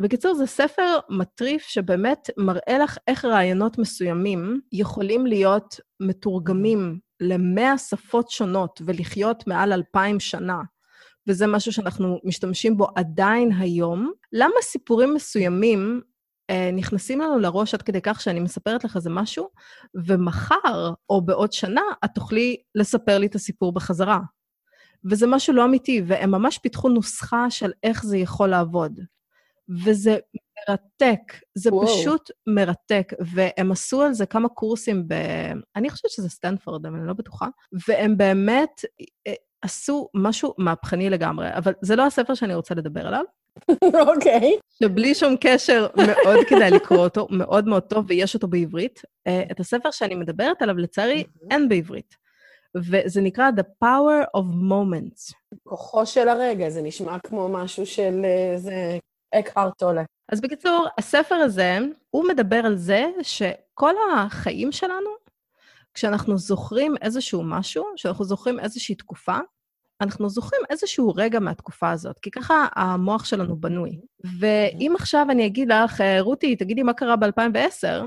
בקיצור, 0.01 0.33
זה 0.33 0.45
ספר 0.45 0.99
מטריף 1.09 1.61
שבאמת 1.61 2.29
מראה 2.37 2.77
לך 2.83 2.97
איך 3.07 3.25
רעיונות 3.25 3.77
מסוימים 3.77 4.61
יכולים 4.71 5.25
להיות 5.25 5.79
מתורגמים 5.99 6.99
למאה 7.19 7.77
שפות 7.77 8.29
שונות 8.29 8.81
ולחיות 8.85 9.47
מעל 9.47 9.73
אלפיים 9.73 10.19
שנה. 10.19 10.61
וזה 11.27 11.47
משהו 11.47 11.73
שאנחנו 11.73 12.19
משתמשים 12.23 12.77
בו 12.77 12.87
עדיין 12.95 13.51
היום. 13.51 14.11
למה 14.33 14.55
סיפורים 14.61 15.13
מסוימים 15.13 16.01
אה, 16.49 16.69
נכנסים 16.73 17.21
לנו 17.21 17.39
לראש 17.39 17.73
עד 17.73 17.81
כדי 17.81 18.01
כך 18.01 18.21
שאני 18.21 18.39
מספרת 18.39 18.83
לך 18.83 18.95
איזה 18.95 19.09
משהו, 19.09 19.49
ומחר 20.05 20.93
או 21.09 21.21
בעוד 21.21 21.51
שנה 21.51 21.81
את 22.05 22.09
תוכלי 22.15 22.57
לספר 22.75 23.17
לי 23.17 23.27
את 23.27 23.35
הסיפור 23.35 23.73
בחזרה. 23.73 24.19
וזה 25.05 25.27
משהו 25.27 25.53
לא 25.53 25.65
אמיתי, 25.65 26.01
והם 26.07 26.31
ממש 26.31 26.57
פיתחו 26.57 26.89
נוסחה 26.89 27.49
של 27.49 27.71
איך 27.83 28.05
זה 28.05 28.17
יכול 28.17 28.49
לעבוד. 28.49 28.99
וזה 29.85 30.17
מרתק, 30.69 31.19
זה 31.55 31.73
וואו. 31.73 31.87
פשוט 31.87 32.31
מרתק, 32.47 33.13
והם 33.19 33.71
עשו 33.71 34.01
על 34.01 34.13
זה 34.13 34.25
כמה 34.25 34.49
קורסים 34.49 35.07
ב... 35.07 35.13
אני 35.75 35.89
חושבת 35.89 36.11
שזה 36.11 36.29
סטנפורד, 36.29 36.85
אבל 36.85 36.95
אני 36.97 37.07
לא 37.07 37.13
בטוחה, 37.13 37.47
והם 37.87 38.17
באמת 38.17 38.85
אה, 39.27 39.33
עשו 39.61 40.09
משהו 40.13 40.55
מהפכני 40.57 41.09
לגמרי, 41.09 41.53
אבל 41.53 41.73
זה 41.81 41.95
לא 41.95 42.05
הספר 42.05 42.33
שאני 42.33 42.55
רוצה 42.55 42.75
לדבר 42.75 43.07
עליו. 43.07 43.23
אוקיי. 44.07 44.57
okay. 44.57 44.83
שבלי 44.83 45.15
שום 45.15 45.35
קשר, 45.41 45.87
מאוד 45.97 46.45
כדאי 46.49 46.71
לקרוא 46.71 46.97
אותו, 46.97 47.27
מאוד 47.29 47.67
מאוד 47.67 47.83
טוב, 47.83 48.05
ויש 48.07 48.35
אותו 48.35 48.47
בעברית. 48.47 49.01
Uh, 49.29 49.51
את 49.51 49.59
הספר 49.59 49.91
שאני 49.91 50.15
מדברת 50.15 50.61
עליו, 50.61 50.77
לצערי, 50.77 51.23
אין 51.51 51.69
בעברית. 51.69 52.15
וזה 52.77 53.21
נקרא 53.21 53.49
The 53.57 53.83
Power 53.83 54.37
of 54.37 54.45
Moments. 54.69 55.33
כוחו 55.63 56.05
של 56.05 56.29
הרגע, 56.29 56.69
זה 56.69 56.81
נשמע 56.81 57.19
כמו 57.19 57.49
משהו 57.49 57.85
של 57.85 58.25
איזה 58.53 58.97
אקהרט 59.39 59.77
טולה. 59.77 60.03
אז 60.31 60.41
בקיצור, 60.41 60.87
הספר 60.97 61.35
הזה, 61.35 61.77
הוא 62.09 62.27
מדבר 62.27 62.61
על 62.65 62.75
זה 62.75 63.05
שכל 63.21 63.93
החיים 64.15 64.71
שלנו 64.71 65.09
כשאנחנו 65.93 66.37
זוכרים 66.37 66.95
איזשהו 67.01 67.43
משהו, 67.43 67.85
כשאנחנו 67.95 68.25
זוכרים 68.25 68.59
איזושהי 68.59 68.95
תקופה, 68.95 69.37
אנחנו 70.01 70.29
זוכרים 70.29 70.61
איזשהו 70.69 71.13
רגע 71.15 71.39
מהתקופה 71.39 71.91
הזאת, 71.91 72.19
כי 72.19 72.31
ככה 72.31 72.67
המוח 72.75 73.25
שלנו 73.25 73.55
בנוי. 73.55 73.99
ואם 74.39 74.93
עכשיו 74.95 75.27
אני 75.29 75.45
אגיד 75.45 75.71
לך, 75.71 76.01
רותי, 76.19 76.55
תגידי 76.55 76.83
מה 76.83 76.93
קרה 76.93 77.15
ב-2010, 77.15 78.05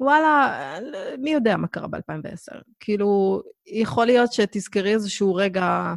וואלה, 0.00 0.78
מי 1.18 1.30
יודע 1.30 1.56
מה 1.56 1.66
קרה 1.66 1.86
ב-2010? 1.86 2.60
כאילו, 2.80 3.42
יכול 3.66 4.06
להיות 4.06 4.32
שתזכרי 4.32 4.94
איזשהו 4.94 5.34
רגע 5.34 5.94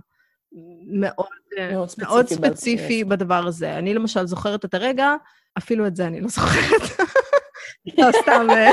מאוד, 0.92 1.28
מאוד 1.72 1.90
ספציפי, 1.90 2.12
מאוד 2.12 2.28
ספציפי 2.28 3.04
בדבר 3.04 3.48
הזה. 3.48 3.78
אני 3.78 3.94
למשל 3.94 4.26
זוכרת 4.26 4.66
את 4.66 4.74
הרגע, 4.74 5.14
אפילו 5.58 5.88
את 5.88 5.96
זה 5.96 6.08
אני 6.08 6.22
לא 6.22 6.28
זוכרת. 6.38 6.82
לא, 7.98 8.10
סתם, 8.22 8.48
אה, 8.50 8.72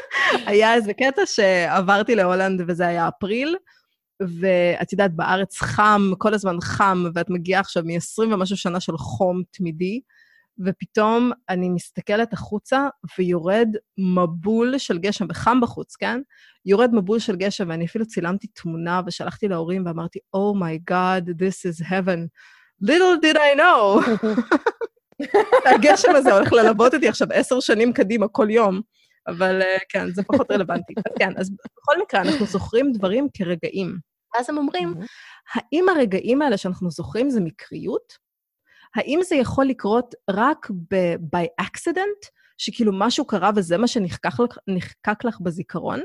היה 0.50 0.74
איזה 0.74 0.94
קטע 0.94 1.26
שעברתי 1.26 2.14
להולנד 2.14 2.62
וזה 2.68 2.86
היה 2.86 3.08
אפריל, 3.08 3.56
ואת 4.40 4.92
יודעת, 4.92 5.14
בארץ 5.14 5.58
חם, 5.58 6.12
כל 6.18 6.34
הזמן 6.34 6.60
חם, 6.60 7.04
ואת 7.14 7.30
מגיעה 7.30 7.60
עכשיו 7.60 7.82
מ-20 7.86 8.34
ומשהו 8.34 8.56
שנה 8.56 8.80
של 8.80 8.96
חום 8.96 9.42
תמידי, 9.50 10.00
ופתאום 10.66 11.30
אני 11.48 11.68
מסתכלת 11.68 12.32
החוצה 12.32 12.88
ויורד 13.18 13.68
מבול 13.98 14.78
של 14.78 14.98
גשם, 14.98 15.26
וחם 15.30 15.60
בחוץ, 15.60 15.96
כן? 15.96 16.20
יורד 16.66 16.94
מבול 16.94 17.18
של 17.18 17.36
גשם, 17.36 17.68
ואני 17.68 17.86
אפילו 17.86 18.06
צילמתי 18.06 18.46
תמונה 18.46 19.00
ושלחתי 19.06 19.48
להורים 19.48 19.86
ואמרתי, 19.86 20.18
Oh 20.36 20.58
my 20.60 20.92
God, 20.92 21.28
this 21.28 21.70
is 21.70 21.84
heaven. 21.84 22.28
Little 22.84 23.16
did 23.22 23.36
I 23.36 23.58
know. 23.58 24.10
הגשם 25.74 26.14
הזה 26.14 26.32
הולך 26.32 26.52
ללוות 26.52 26.94
אותי 26.94 27.08
עכשיו 27.08 27.28
עשר 27.32 27.60
שנים 27.60 27.92
קדימה, 27.92 28.28
כל 28.28 28.50
יום. 28.50 28.80
אבל 29.28 29.62
אה, 29.62 29.76
כן, 29.88 30.12
זה 30.12 30.22
פחות 30.22 30.50
רלוונטי. 30.50 30.94
אז 30.96 31.12
כן, 31.18 31.32
אז 31.36 31.50
בכל 31.50 32.00
מקרה, 32.02 32.20
אנחנו 32.20 32.46
זוכרים 32.46 32.92
דברים 32.92 33.28
כרגעים. 33.34 33.98
ואז 34.34 34.50
הם 34.50 34.58
אומרים, 34.58 34.94
האם 35.54 35.88
הרגעים 35.88 36.42
האלה 36.42 36.56
שאנחנו 36.56 36.90
זוכרים 36.90 37.30
זה 37.30 37.40
מקריות? 37.40 38.27
האם 38.94 39.20
זה 39.22 39.36
יכול 39.36 39.66
לקרות 39.66 40.14
רק 40.30 40.70
by 41.34 41.64
accident, 41.64 42.28
שכאילו 42.58 42.92
משהו 42.94 43.24
קרה 43.24 43.50
וזה 43.56 43.78
מה 43.78 43.86
שנחקק 43.86 44.40
לך, 45.08 45.24
לך 45.24 45.40
בזיכרון? 45.40 46.00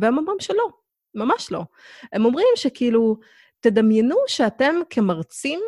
והם 0.00 0.18
אומרים 0.18 0.40
שלא, 0.40 0.68
ממש 1.14 1.52
לא. 1.52 1.64
הם 2.12 2.24
אומרים 2.24 2.46
שכאילו, 2.56 3.16
תדמיינו 3.60 4.16
שאתם 4.26 4.74
כמרצים 4.90 5.60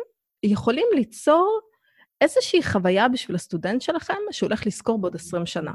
יכולים 0.43 0.87
ליצור 0.95 1.59
איזושהי 2.21 2.63
חוויה 2.63 3.07
בשביל 3.07 3.35
הסטודנט 3.35 3.81
שלכם 3.81 4.17
שהולך 4.31 4.67
לזכור 4.67 4.97
בעוד 5.01 5.15
20 5.15 5.45
שנה. 5.45 5.71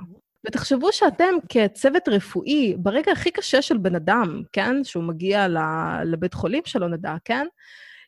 ותחשבו 0.47 0.93
שאתם 0.93 1.35
כצוות 1.49 2.09
רפואי, 2.09 2.75
ברגע 2.79 3.13
הכי 3.13 3.31
קשה 3.31 3.63
של 3.63 3.77
בן 3.77 3.95
אדם, 3.95 4.43
כן? 4.53 4.85
שהוא 4.85 5.05
מגיע 5.05 5.47
לבית 6.05 6.35
חולים 6.35 6.63
שלא 6.67 6.89
נדע, 6.89 7.15
כן? 7.25 7.47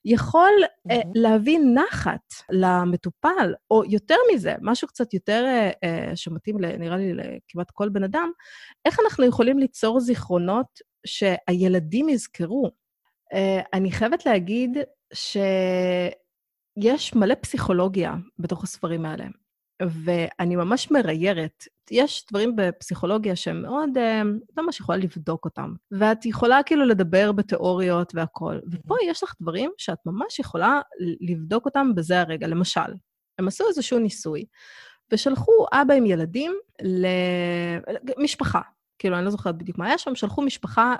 יכול 0.05 0.53
mm-hmm. 0.63 0.93
uh, 0.93 1.07
להביא 1.15 1.59
נחת 1.75 2.33
למטופל, 2.51 3.55
או 3.71 3.83
יותר 3.85 4.17
מזה, 4.35 4.55
משהו 4.61 4.89
קצת 4.89 5.15
יותר 5.15 5.69
uh, 5.71 6.17
שמתאים, 6.17 6.59
נראה 6.59 6.97
לי, 6.97 7.13
לכמעט 7.15 7.71
כל 7.71 7.89
בן 7.89 8.05
אדם, 8.05 8.31
איך 8.85 9.01
אנחנו 9.01 9.25
יכולים 9.25 9.59
ליצור 9.59 10.01
זיכרונות 10.01 10.79
שהילדים 11.07 12.09
יזכרו? 12.09 12.71
Uh, 13.35 13.37
אני 13.73 13.93
חייבת 13.93 14.27
להגיד 14.27 14.79
שיש 15.15 16.15
מלא 17.15 17.35
פסיכולוגיה 17.35 18.15
בתוך 18.39 18.65
הספרים 18.65 19.07
האלה. 19.07 19.25
ואני 19.89 20.57
ממש 20.57 20.91
מריירת. 20.91 21.65
יש 21.91 22.27
דברים 22.31 22.57
בפסיכולוגיה 22.57 23.37
שהם 23.37 23.63
מאוד, 23.63 23.99
אה, 23.99 24.23
לא 24.57 24.65
ממש 24.65 24.81
יכולה 24.81 24.99
לבדוק 24.99 25.45
אותם. 25.45 25.75
ואת 25.91 26.27
יכולה 26.27 26.63
כאילו 26.63 26.85
לדבר 26.87 27.33
בתיאוריות 27.33 28.13
והכול. 28.15 28.61
ופה 28.71 28.95
יש 29.05 29.23
לך 29.23 29.35
דברים 29.41 29.71
שאת 29.79 29.99
ממש 30.07 30.39
יכולה 30.39 30.81
לבדוק 31.21 31.65
אותם 31.65 31.95
בזה 31.95 32.21
הרגע. 32.21 32.47
למשל, 32.47 32.81
הם 33.39 33.49
עשו 33.49 33.69
איזשהו 33.69 33.99
ניסוי, 33.99 34.45
ושלחו 35.13 35.67
אבא 35.73 35.95
עם 35.95 36.07
ילדים 36.07 36.53
למשפחה. 38.17 38.61
כאילו, 38.99 39.17
אני 39.17 39.25
לא 39.25 39.31
זוכרת 39.31 39.59
בדיוק 39.59 39.79
מה 39.79 39.87
היה 39.87 39.99
שם, 39.99 40.15
שלחו 40.15 40.43
משפחה 40.43 40.97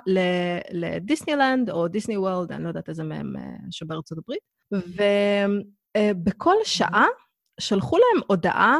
לדיסנילנד 0.71 1.69
או 1.69 1.87
דיסני 1.87 2.17
וורלד, 2.17 2.51
אני 2.51 2.63
לא 2.63 2.67
יודעת 2.67 2.89
איזה 2.89 3.03
מהם 3.03 3.37
אה, 3.37 3.43
שבארצות 3.71 4.17
הברית, 4.17 4.41
ובכל 4.71 6.55
שעה 6.63 7.05
שלחו 7.61 7.97
להם 7.97 8.21
הודעה 8.27 8.77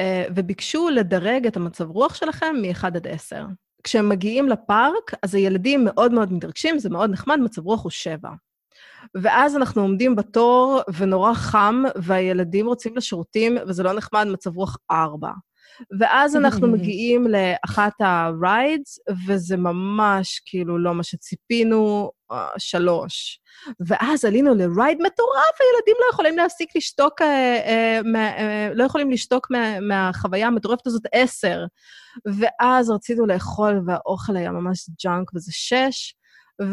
אה, 0.00 0.24
וביקשו 0.36 0.88
לדרג 0.88 1.46
את 1.46 1.56
המצב 1.56 1.90
רוח 1.90 2.14
שלכם 2.14 2.56
מ-1 2.62 2.86
עד 2.86 3.06
10. 3.06 3.44
כשהם 3.82 4.08
מגיעים 4.08 4.48
לפארק, 4.48 5.12
אז 5.22 5.34
הילדים 5.34 5.84
מאוד 5.84 6.12
מאוד 6.12 6.32
מתרגשים, 6.32 6.78
זה 6.78 6.90
מאוד 6.90 7.10
נחמד, 7.10 7.38
מצב 7.40 7.66
רוח 7.66 7.82
הוא 7.82 7.90
7. 7.90 8.30
ואז 9.14 9.56
אנחנו 9.56 9.82
עומדים 9.82 10.16
בתור, 10.16 10.80
ונורא 10.96 11.34
חם, 11.34 11.82
והילדים 11.96 12.66
רוצים 12.66 12.96
לשירותים, 12.96 13.56
וזה 13.68 13.82
לא 13.82 13.92
נחמד, 13.92 14.26
מצב 14.32 14.56
רוח 14.56 14.76
4. 14.90 15.30
ואז 16.00 16.36
אנחנו 16.36 16.66
מגיעים 16.74 17.26
לאחת 17.26 18.00
ה-rides, 18.00 19.14
וזה 19.26 19.56
ממש 19.56 20.40
כאילו 20.46 20.78
לא 20.78 20.94
מה 20.94 21.02
שציפינו, 21.02 22.10
אה, 22.32 22.48
שלוש. 22.58 23.40
ואז 23.86 24.24
עלינו 24.24 24.54
ל-ride 24.54 25.02
מטורף, 25.02 25.56
הילדים 25.60 25.96
לא 26.00 26.12
יכולים 26.12 26.36
להפסיק 26.36 26.76
לשתוק, 26.76 27.22
אה, 27.22 27.26
אה, 27.26 28.00
אה, 28.16 28.70
לא 28.74 28.84
יכולים 28.84 29.10
לשתוק 29.10 29.46
מה, 29.50 29.80
מהחוויה 29.80 30.46
המטורפת 30.46 30.86
הזאת 30.86 31.02
עשר. 31.12 31.64
ואז 32.26 32.90
רצינו 32.90 33.26
לאכול, 33.26 33.80
והאוכל 33.86 34.36
היה 34.36 34.50
ממש 34.50 34.90
ג'אנק, 35.04 35.34
וזה 35.34 35.52
שש. 35.54 36.14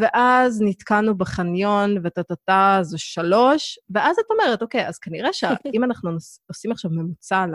ואז 0.00 0.62
נתקענו 0.62 1.18
בחניון, 1.18 1.96
וטטטה 2.04 2.78
זה 2.82 2.98
שלוש, 2.98 3.78
ואז 3.90 4.16
את 4.18 4.24
אומרת, 4.30 4.62
אוקיי, 4.62 4.88
אז 4.88 4.98
כנראה 4.98 5.32
שאם 5.32 5.84
אנחנו 5.84 6.10
עושים 6.48 6.72
עכשיו 6.72 6.90
ממוצע 6.90 7.46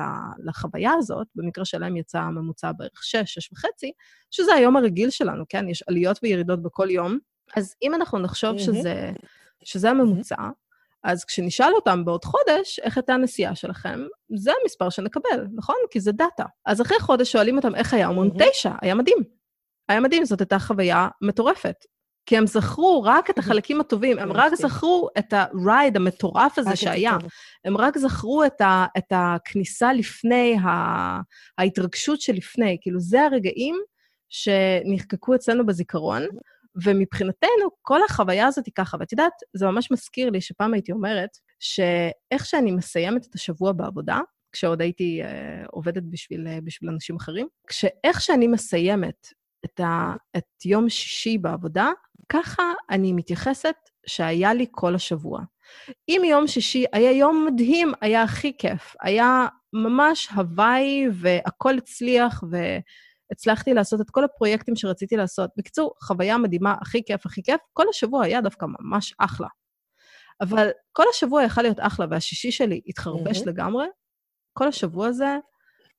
לחוויה 0.46 0.92
הזאת, 0.98 1.28
במקרה 1.36 1.66
שלהם 1.66 1.98
יצא 1.98 2.22
ממוצע 2.22 2.72
בערך 2.72 3.04
שש, 3.04 3.34
שש 3.34 3.52
וחצי, 3.52 3.92
שזה 4.32 4.54
היום 4.54 4.78
הרגיל 4.78 5.10
שלנו, 5.10 5.44
כן? 5.50 5.70
יש 5.70 5.84
עליות 5.88 6.20
וירידות 6.24 6.64
בכל 6.64 6.88
יום, 6.92 7.18
אז 7.56 7.76
אם 7.82 7.94
אנחנו 7.94 8.20
נחשוב 8.20 8.58
שזה, 8.58 9.12
שזה 9.64 9.90
הממוצע, 9.90 10.36
אז 11.04 11.26
כשנשאל 11.26 11.74
אותם 11.76 12.06
בעוד 12.06 12.26
חודש, 12.26 12.80
איך 12.80 12.98
הייתה 12.98 13.14
הנסיעה 13.14 13.56
שלכם, 13.56 14.00
זה 14.36 14.52
המספר 14.62 14.90
שנקבל, 14.90 15.48
נכון? 15.56 15.76
כי 15.92 16.00
זה 16.00 16.12
דאטה. 16.12 16.46
אז 16.66 16.82
אחרי 16.82 17.00
חודש 17.00 17.32
שואלים 17.32 17.58
אותם 17.58 17.76
איך 17.76 17.94
היה, 17.94 18.08
אומרים, 18.08 18.32
תשע, 18.40 18.72
היה 18.82 18.96
מדהים. 18.96 19.18
היה 19.90 20.00
מדהים, 20.00 20.26
זאת 20.26 20.40
הייתה 20.40 20.60
חוויה 20.60 21.08
מטורפת. 21.22 21.76
כי 22.30 22.38
הם 22.38 22.48
זכרו 22.48 23.04
רק 23.06 23.30
את 23.30 23.38
החלקים 23.38 23.82
הטובים, 23.82 24.20
הם 24.20 24.32
רק 24.32 24.54
זכרו 24.56 25.10
את 25.18 25.34
ה-ride 25.34 25.96
המטורף 25.96 26.58
הזה 26.58 26.76
שהיה. 26.76 27.18
הם 27.66 27.78
רק 27.78 27.98
זכרו 27.98 28.44
את, 28.44 28.62
ה, 28.62 28.86
את 28.98 29.12
הכניסה 29.12 29.94
לפני, 29.94 30.56
ההתרגשות 31.58 32.22
שלפני. 32.22 32.78
כאילו, 32.82 33.00
זה 33.00 33.22
הרגעים 33.22 33.76
שנחקקו 34.30 35.36
אצלנו 35.36 35.66
בזיכרון, 35.66 36.24
ומבחינתנו, 36.84 37.70
כל 37.82 38.00
החוויה 38.04 38.48
הזאת 38.48 38.66
היא 38.66 38.74
ככה. 38.76 38.98
ואת 39.00 39.12
יודעת, 39.12 39.34
זה 39.54 39.66
ממש 39.66 39.92
מזכיר 39.92 40.30
לי 40.30 40.42
שפעם 40.42 40.74
הייתי 40.74 40.92
אומרת, 40.92 41.30
שאיך 41.60 42.46
שאני 42.46 42.72
מסיימת 42.72 43.26
את 43.26 43.36
השבוע 43.36 43.72
בעבודה, 43.72 44.20
כשעוד 44.52 44.82
הייתי 44.82 45.22
uh, 45.24 45.68
עובדת 45.72 46.04
בשביל, 46.04 46.48
uh, 46.48 46.62
בשביל 46.64 46.90
אנשים 46.90 47.16
אחרים, 47.16 47.48
כשאיך 47.68 48.22
שאני 48.22 48.48
מסיימת 48.48 49.28
את, 49.66 49.80
ה, 49.80 50.14
את 50.38 50.66
יום 50.66 50.90
שישי 50.90 51.38
בעבודה, 51.38 51.92
ככה 52.30 52.64
אני 52.90 53.14
מתייחסת 53.14 53.76
שהיה 54.08 54.54
לי 54.54 54.66
כל 54.72 54.96
השבוע. 54.96 55.42
אם 56.10 56.22
יום 56.26 56.48
שישי 56.48 56.86
היה 56.94 57.12
יום 57.12 57.46
מדהים, 57.46 57.92
היה 58.02 58.24
הכי 58.24 58.58
כיף. 58.58 58.96
היה 59.02 59.48
ממש 59.74 60.30
הוואי 60.30 61.06
והכל 61.14 61.78
הצליח, 61.78 62.44
והצלחתי 63.32 63.74
לעשות 63.74 64.02
את 64.02 64.10
כל 64.10 64.24
הפרויקטים 64.24 64.76
שרציתי 64.76 65.18
לעשות. 65.18 65.50
בקיצור, 65.58 65.94
חוויה 66.02 66.38
מדהימה, 66.38 66.76
הכי 66.82 67.04
כיף, 67.06 67.26
הכי 67.26 67.44
כיף. 67.44 67.62
כל 67.74 67.86
השבוע 67.90 68.24
היה 68.24 68.42
דווקא 68.42 68.66
ממש 68.80 69.14
אחלה. 69.18 69.48
אבל 70.42 70.70
כל 70.92 71.04
השבוע 71.10 71.44
יכל 71.44 71.62
להיות 71.62 71.80
אחלה, 71.80 72.06
והשישי 72.10 72.52
שלי 72.52 72.82
התחרבש 72.88 73.38
mm-hmm. 73.38 73.48
לגמרי. 73.48 73.86
כל 74.54 74.68
השבוע 74.68 75.08
הזה 75.08 75.38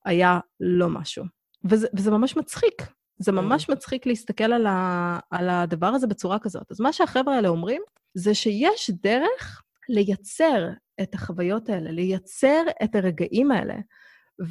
היה 0.04 0.38
לא 0.60 0.88
משהו. 0.88 1.24
וזה, 1.64 1.88
וזה 1.96 2.10
ממש 2.10 2.36
מצחיק, 2.36 2.82
זה 3.22 3.32
ממש 3.32 3.68
מצחיק 3.68 4.06
להסתכל 4.06 4.52
על, 4.52 4.66
ה, 4.66 5.18
על 5.30 5.48
הדבר 5.48 5.86
הזה 5.86 6.06
בצורה 6.06 6.38
כזאת. 6.38 6.70
אז 6.70 6.80
מה 6.80 6.92
שהחבר'ה 6.92 7.36
האלה 7.36 7.48
אומרים, 7.48 7.82
זה 8.14 8.34
שיש 8.34 8.90
דרך 9.02 9.62
לייצר 9.88 10.68
את 11.02 11.14
החוויות 11.14 11.68
האלה, 11.68 11.90
לייצר 11.90 12.62
את 12.84 12.94
הרגעים 12.94 13.50
האלה. 13.50 13.74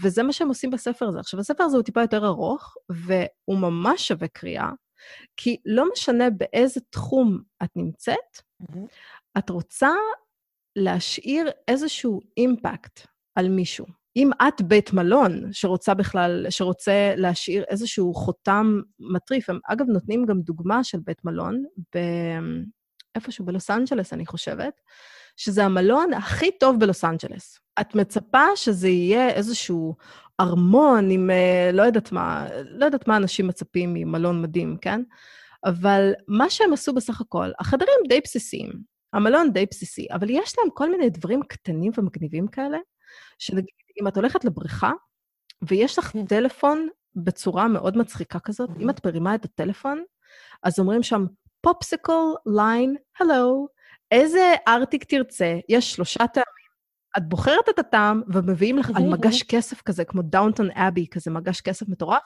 וזה 0.01 0.23
מה 0.23 0.33
שהם 0.33 0.47
עושים 0.47 0.71
בספר 0.71 1.07
הזה. 1.07 1.19
עכשיו, 1.19 1.39
הספר 1.39 1.63
הזה 1.63 1.77
הוא 1.77 1.83
טיפה 1.83 2.01
יותר 2.01 2.25
ארוך, 2.25 2.75
והוא 2.89 3.59
ממש 3.59 4.07
שווה 4.07 4.27
קריאה, 4.27 4.69
כי 5.37 5.57
לא 5.65 5.85
משנה 5.93 6.29
באיזה 6.29 6.79
תחום 6.89 7.41
את 7.63 7.69
נמצאת, 7.75 8.41
mm-hmm. 8.63 8.77
את 9.37 9.49
רוצה 9.49 9.91
להשאיר 10.75 11.49
איזשהו 11.67 12.19
אימפקט 12.37 13.07
על 13.35 13.49
מישהו. 13.49 13.98
אם 14.19 14.29
את 14.47 14.61
בית 14.61 14.93
מלון 14.93 15.43
שרוצה 15.51 15.93
בכלל, 15.93 16.45
שרוצה 16.49 17.13
להשאיר 17.15 17.63
איזשהו 17.63 18.13
חותם 18.13 18.81
מטריף, 18.99 19.49
הם 19.49 19.59
אגב 19.67 19.85
נותנים 19.87 20.25
גם 20.25 20.41
דוגמה 20.41 20.83
של 20.83 20.97
בית 21.05 21.25
מלון, 21.25 21.63
איפשהו 23.15 23.45
בלוס 23.45 23.71
אנג'לס, 23.71 24.13
אני 24.13 24.25
חושבת, 24.25 24.73
שזה 25.37 25.65
המלון 25.65 26.13
הכי 26.13 26.51
טוב 26.59 26.79
בלוס 26.79 27.05
אנג'לס. 27.05 27.59
את 27.81 27.95
מצפה 27.95 28.45
שזה 28.55 28.89
יהיה 28.89 29.29
איזשהו 29.29 29.95
ארמון 30.39 31.11
עם 31.11 31.29
אה, 31.29 31.69
לא 31.73 31.81
יודעת 31.83 32.11
מה, 32.11 32.47
לא 32.65 32.85
יודעת 32.85 33.07
מה 33.07 33.17
אנשים 33.17 33.47
מצפים 33.47 33.93
ממלון 33.93 34.41
מדהים, 34.41 34.77
כן? 34.81 35.01
אבל 35.65 36.11
מה 36.27 36.49
שהם 36.49 36.73
עשו 36.73 36.93
בסך 36.93 37.21
הכל, 37.21 37.51
החדרים 37.59 37.99
די 38.09 38.19
בסיסיים, 38.23 38.71
המלון 39.13 39.53
די 39.53 39.65
בסיסי, 39.71 40.07
אבל 40.11 40.29
יש 40.29 40.53
להם 40.57 40.69
כל 40.73 40.91
מיני 40.91 41.09
דברים 41.09 41.41
קטנים 41.47 41.91
ומגניבים 41.97 42.47
כאלה, 42.47 42.77
שנגיד 43.37 43.69
אם 44.01 44.07
את 44.07 44.17
הולכת 44.17 44.45
לבריכה, 44.45 44.91
ויש 45.61 45.99
לך. 45.99 46.11
טלפון 46.29 46.87
בצורה 47.15 47.67
מאוד 47.67 47.97
מצחיקה 47.97 48.39
כזאת, 48.39 48.69
אם 48.79 48.89
את 48.89 49.05
מרימה 49.05 49.35
את 49.35 49.45
הטלפון, 49.45 50.03
אז 50.63 50.79
אומרים 50.79 51.03
שם, 51.03 51.25
פופסיקל, 51.61 52.21
ליין, 52.45 52.95
הלו, 53.19 53.67
איזה 54.11 54.53
ארטיק 54.67 55.03
תרצה, 55.03 55.59
יש 55.69 55.93
שלושה 55.93 56.27
טעמים. 56.27 56.59
את 57.17 57.29
בוחרת 57.29 57.69
את 57.69 57.79
הטעם 57.79 58.21
ומביאים 58.27 58.77
לך 58.77 58.91
על 58.95 59.03
מגש 59.03 59.43
כסף 59.43 59.81
כזה, 59.81 60.05
כמו 60.05 60.21
דאונטון 60.21 60.71
אבי, 60.71 61.07
כזה 61.11 61.31
מגש 61.31 61.61
כסף 61.61 61.87
מטורף, 61.87 62.21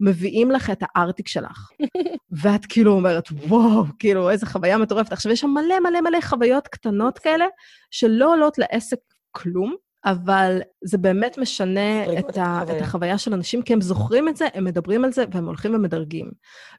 מביאים 0.00 0.50
לך 0.50 0.70
את 0.70 0.82
הארטיק 0.82 1.28
שלך. 1.28 1.70
ואת 2.42 2.66
כאילו 2.66 2.92
אומרת, 2.92 3.28
וואו, 3.30 3.84
כאילו, 3.98 4.30
איזה 4.30 4.46
חוויה 4.46 4.78
מטורפת. 4.78 5.12
עכשיו, 5.12 5.32
יש 5.32 5.40
שם 5.40 5.50
מלא 5.50 5.80
מלא 5.80 6.00
מלא 6.00 6.20
חוויות 6.20 6.68
קטנות 6.68 7.18
כאלה, 7.24 7.44
שלא 7.90 8.32
עולות 8.32 8.58
לעסק 8.58 8.98
כלום, 9.30 9.74
אבל 10.06 10.58
זה 10.84 10.98
באמת 10.98 11.38
משנה 11.38 12.18
את, 12.18 12.36
ה, 12.36 12.62
את 12.62 12.82
החוויה 12.82 13.18
של 13.18 13.34
אנשים, 13.34 13.62
כי 13.62 13.72
הם 13.72 13.80
זוכרים 13.80 14.28
את 14.28 14.36
זה, 14.36 14.46
הם 14.54 14.64
מדברים 14.64 15.04
על 15.04 15.12
זה, 15.12 15.24
והם 15.32 15.46
הולכים 15.46 15.74
ומדרגים. 15.74 16.30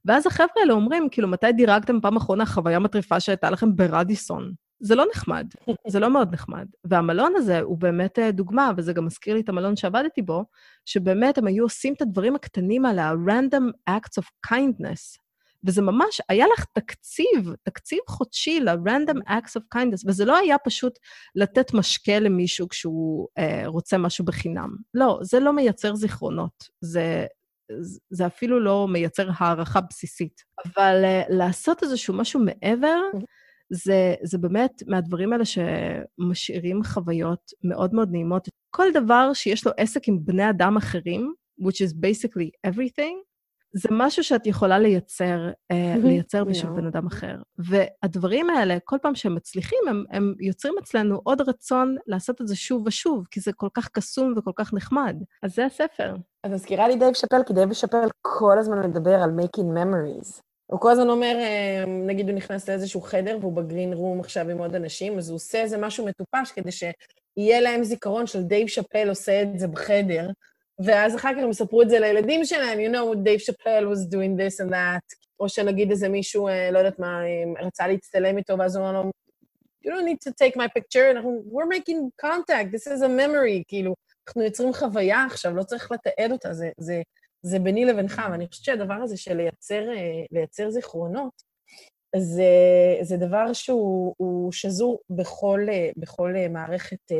ואז 0.06 0.28
החבר'ה 0.28 0.62
האלה 0.62 0.74
אומרים, 0.74 1.08
כאילו, 1.12 1.28
מתי 1.28 1.52
דירגתם 1.52 2.02
פעם 2.02 2.16
אחרונה 2.18 2.46
חוויה 2.46 2.80
מטריפה 2.80 3.20
שהייתה 3.20 3.50
לכם 3.50 3.76
ברדיסון? 3.76 4.52
זה 4.80 4.96
לא 4.96 5.06
נחמד, 5.16 5.48
זה 5.88 6.00
לא 6.00 6.10
מאוד 6.10 6.34
נחמד. 6.34 6.66
והמלון 6.84 7.34
הזה 7.36 7.60
הוא 7.60 7.78
באמת 7.78 8.20
אה, 8.20 8.32
דוגמה, 8.32 8.72
וזה 8.78 8.94
גם 8.94 9.06
מזכיר 9.06 9.34
לי 9.34 9.42
את 9.42 9.50
המלון 9.50 9.76
שעבדתי 9.76 10.22
בו, 10.22 10.46
שבאמת 10.86 11.38
הם 11.38 11.48
היו 11.48 11.63
עושים 11.63 11.94
את 11.94 12.02
הדברים 12.02 12.36
הקטנים 12.36 12.86
על 12.86 13.00
ה-random 13.00 13.90
acts 13.90 14.22
of 14.22 14.52
kindness, 14.54 15.27
וזה 15.65 15.82
ממש, 15.82 16.22
היה 16.30 16.46
לך 16.54 16.65
תקציב, 16.74 17.54
תקציב 17.63 18.00
חודשי 18.08 18.60
ל-random 18.60 19.30
acts 19.30 19.60
of 19.60 19.78
kindness, 19.78 20.04
וזה 20.08 20.26
לא 20.26 20.38
היה 20.38 20.58
פשוט 20.58 21.00
לתת 21.36 21.74
משקה 21.74 22.20
למישהו 22.20 22.70
כשהוא 22.70 23.28
אה, 23.38 23.63
רוצה 23.65 23.98
משהו 23.98 24.26
בחינם. 24.26 24.70
לא, 24.93 25.20
זה 25.22 25.39
לא 25.39 25.54
מייצר 25.54 25.96
זיכרונות. 25.96 26.63
זה, 26.82 27.26
זה 28.10 28.26
אפילו 28.26 28.60
לא 28.60 28.88
מייצר 28.88 29.30
הערכה 29.38 29.82
בסיסית. 29.82 30.41
אבל 30.65 31.04
uh, 31.04 31.34
לעשות 31.36 31.84
איזשהו 31.84 32.13
משהו 32.13 32.39
מעבר, 32.39 33.00
mm-hmm. 33.13 33.26
זה, 33.70 34.15
זה 34.24 34.38
באמת 34.38 34.84
מהדברים 34.88 35.34
האלה 35.34 35.43
שמשאירים 35.46 36.84
חוויות 36.84 37.52
מאוד 37.63 37.93
מאוד 37.93 38.10
נעימות. 38.12 38.48
כל 38.70 38.88
דבר 38.93 39.34
שיש 39.34 39.65
לו 39.65 39.72
עסק 39.78 40.08
עם 40.08 40.26
בני 40.26 40.50
אדם 40.50 40.78
אחרים, 40.78 41.34
which 41.62 41.76
is 41.76 41.93
basically 41.93 42.72
everything, 42.72 43.15
זה 43.73 43.89
משהו 43.91 44.23
שאת 44.23 44.47
יכולה 44.47 44.80
לייצר, 44.80 45.49
uh, 45.73 45.75
לייצר 46.03 46.43
בשביל 46.43 46.71
בן 46.71 46.88
אדם 46.88 47.08
אחר. 47.08 47.36
והדברים 47.58 48.49
האלה, 48.49 48.77
כל 48.84 48.97
פעם 49.01 49.15
שהם 49.15 49.36
מצליחים, 49.36 49.80
הם, 49.89 50.03
הם 50.12 50.34
יוצרים 50.39 50.73
אצלנו 50.84 51.19
עוד 51.23 51.41
רצון 51.41 51.95
לעשות 52.08 52.41
את 52.41 52.47
זה 52.47 52.56
שוב 52.56 52.84
ושוב, 52.86 53.27
כי 53.32 53.39
זה 53.39 53.53
כל 53.53 53.69
כך 53.73 53.89
קסום 53.89 54.34
וכל 54.38 54.51
כך 54.56 54.73
נחמד. 54.73 55.15
אז 55.43 55.56
זה 55.56 55.65
הספר. 55.65 56.15
את 56.45 56.51
מזכירה 56.51 56.88
לי 56.88 56.95
דייב 56.95 57.13
שאפל, 57.13 57.43
כי 57.47 57.53
דייב 57.53 57.73
שאפל 57.73 58.08
כל 58.21 58.60
הזמן 58.60 58.89
מדבר 58.89 59.15
על 59.15 59.30
making 59.39 59.77
memories. 59.77 60.41
הוא 60.65 60.80
כל 60.80 60.91
הזמן 60.91 61.10
אומר, 61.10 61.36
אה, 61.39 61.84
נגיד 62.08 62.30
הוא 62.30 62.36
נכנס 62.36 62.69
לאיזשהו 62.69 63.01
חדר 63.01 63.38
והוא 63.41 63.53
ב 63.54 63.60
green 63.60 63.93
room 63.93 64.20
עכשיו 64.19 64.49
עם 64.49 64.58
עוד 64.58 64.75
אנשים, 64.75 65.17
אז 65.17 65.30
הוא 65.30 65.36
עושה 65.36 65.62
איזה 65.62 65.77
משהו 65.77 66.06
מטופש 66.06 66.51
כדי 66.51 66.71
שיהיה 66.71 67.62
להם 67.62 67.84
זיכרון 67.84 68.27
של 68.27 68.43
דייב 68.43 68.67
שאפל 68.67 69.10
עושה 69.10 69.41
את 69.41 69.60
זה 69.60 69.67
בחדר, 69.67 70.30
ואז 70.80 71.16
אחר 71.16 71.34
כך 71.34 71.40
הם 71.44 71.50
יספרו 71.50 71.82
את 71.82 71.90
זה 71.90 72.00
לילדים 72.00 72.46
שלהם, 72.46 72.80
you 72.80 72.96
know, 72.96 73.18
דייב 73.24 73.40
שאפל 73.40 73.86
was 73.94 74.13
doing 74.13 74.40
this 74.40 74.66
and 74.66 74.72
that, 74.72 75.18
או 75.40 75.50
שנגיד 75.50 75.92
איזה 75.92 76.10
מישהו, 76.10 76.48
אה, 76.48 76.72
לא 76.72 76.78
יודעת 76.78 77.00
מה, 77.00 77.22
אה, 77.26 77.66
רצה 77.66 77.88
להצטלם 77.88 78.38
איתו, 78.38 78.58
ואז 78.60 78.76
הוא 78.76 78.90
אמר 78.90 79.04
לו, 79.04 79.12
you 79.86 79.90
don't 79.90 80.06
need 80.06 80.30
to 80.30 80.34
take 80.44 80.56
my 80.56 80.68
picture, 80.80 81.12
אנחנו, 81.12 81.44
we're 81.52 81.78
making 81.78 82.26
contact, 82.26 82.72
this 82.72 82.92
is 82.92 83.02
a 83.02 83.08
memory, 83.08 83.63
כאילו, 83.68 83.96
אנחנו 84.28 84.44
יוצרים 84.44 84.74
חוויה 84.74 85.26
עכשיו, 85.26 85.56
לא 85.56 85.63
צריך 85.63 85.92
לתעד 85.92 86.32
אותה, 86.32 86.54
זה, 86.54 86.70
זה, 86.78 87.02
זה 87.42 87.60
ביני 87.60 87.86
לבינך, 87.86 88.22
ואני 88.32 88.48
חושבת 88.48 88.66
שהדבר 88.66 88.94
הזה 88.94 89.18
של 89.18 89.34
לייצר, 89.34 89.90
אה, 89.90 90.24
לייצר 90.32 90.70
זיכרונות, 90.70 91.48
זה, 92.16 92.44
זה 93.02 93.18
דבר 93.18 93.54
שהוא 93.54 94.52
שזור 94.52 95.00
בכל, 95.10 95.68
בכל 95.98 96.34
מערכת 96.50 97.12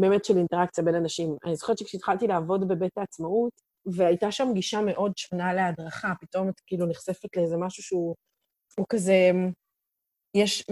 באמת 0.00 0.24
של 0.24 0.38
אינטראקציה 0.38 0.84
בין 0.84 0.94
אנשים. 0.94 1.36
אני 1.44 1.56
זוכרת 1.56 1.78
שכשהתחלתי 1.78 2.26
לעבוד 2.26 2.68
בבית 2.68 2.98
העצמאות, 2.98 3.52
והייתה 3.86 4.32
שם 4.32 4.48
גישה 4.54 4.80
מאוד 4.80 5.12
שונה 5.16 5.54
להדרכה, 5.54 6.12
פתאום 6.20 6.48
את 6.48 6.60
כאילו 6.66 6.86
נחשפת 6.86 7.36
לאיזה 7.36 7.56
משהו 7.56 7.82
שהוא 7.82 8.14
כזה... 8.88 9.30
יש... 10.34 10.64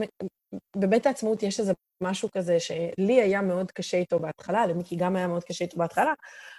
בבית 0.77 1.07
העצמאות 1.07 1.43
יש 1.43 1.61
איזה 1.61 1.73
משהו 2.03 2.29
כזה 2.31 2.61
שלי 2.61 3.23
היה 3.23 3.43
מאוד 3.43 3.71
קשה 3.71 3.97
איתו 3.97 4.19
בהתחלה, 4.19 4.67
למיקי 4.67 4.97
גם 4.97 5.17
היה 5.17 5.27
מאוד 5.27 5.45
קשה 5.45 5.65
איתו 5.65 5.77
בהתחלה, 5.77 6.13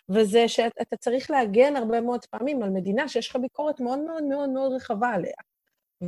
וזה 0.10 0.48
שאתה 0.48 0.98
צריך 1.00 1.32
להגן 1.32 1.76
הרבה 1.76 2.02
מאוד 2.02 2.26
פעמים 2.26 2.64
על 2.64 2.70
מדינה 2.70 3.08
שיש 3.08 3.30
לך 3.30 3.36
ביקורת 3.36 3.80
מאוד 3.80 4.00
מאוד 4.00 4.24
מאוד 4.24 4.50
מאוד 4.50 4.74
רחבה 4.74 5.10
עליה. 5.10 5.34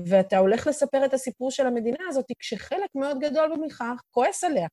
ואתה 0.05 0.37
הולך 0.37 0.67
לספר 0.67 1.05
את 1.05 1.13
הסיפור 1.13 1.51
של 1.51 1.67
המדינה 1.67 2.03
הזאת 2.07 2.25
כשחלק 2.39 2.89
מאוד 2.95 3.19
גדול 3.19 3.53
ממך 3.57 3.83
כועס 4.11 4.43
עליה. 4.43 4.67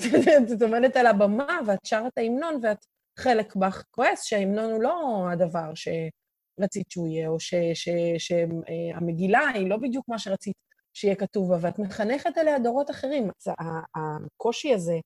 את 0.56 0.62
עומדת 0.62 0.96
על 0.96 1.06
הבמה 1.06 1.58
ואת 1.66 1.78
שרה 1.84 2.06
את 2.06 2.18
ההמנון 2.18 2.60
ואת 2.62 2.84
חלק 3.18 3.56
בך 3.56 3.82
כועס 3.90 4.24
שההמנון 4.24 4.70
הוא 4.70 4.82
לא 4.82 5.26
הדבר 5.32 5.72
שרצית 5.74 6.90
שהוא 6.90 7.08
יהיה, 7.08 7.28
או 7.28 7.36
שהמגילה 8.18 9.48
היא 9.54 9.68
לא 9.68 9.76
בדיוק 9.76 10.08
מה 10.08 10.18
שרצית 10.18 10.54
שיהיה 10.94 11.14
כתוב 11.14 11.48
בה, 11.48 11.56
ואת 11.60 11.78
מחנכת 11.78 12.38
עליה 12.38 12.58
דורות 12.58 12.90
אחרים. 12.90 13.24
אז 13.24 13.54
הקושי 13.94 14.74
הזה 14.74 14.98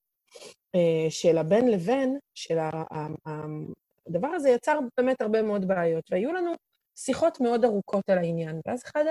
אה, 0.74 1.10
של 1.10 1.38
הבן 1.38 1.68
לבן, 1.68 2.08
של 2.34 2.58
הדבר 4.08 4.28
הזה 4.28 4.50
יצר 4.50 4.78
באמת 4.96 5.20
הרבה 5.20 5.42
מאוד 5.42 5.68
בעיות, 5.68 6.04
והיו 6.10 6.32
לנו 6.32 6.52
שיחות 6.98 7.40
מאוד 7.40 7.64
ארוכות 7.64 8.10
על 8.10 8.18
העניין. 8.18 8.60
ואז 8.66 8.82
אחד, 8.82 9.04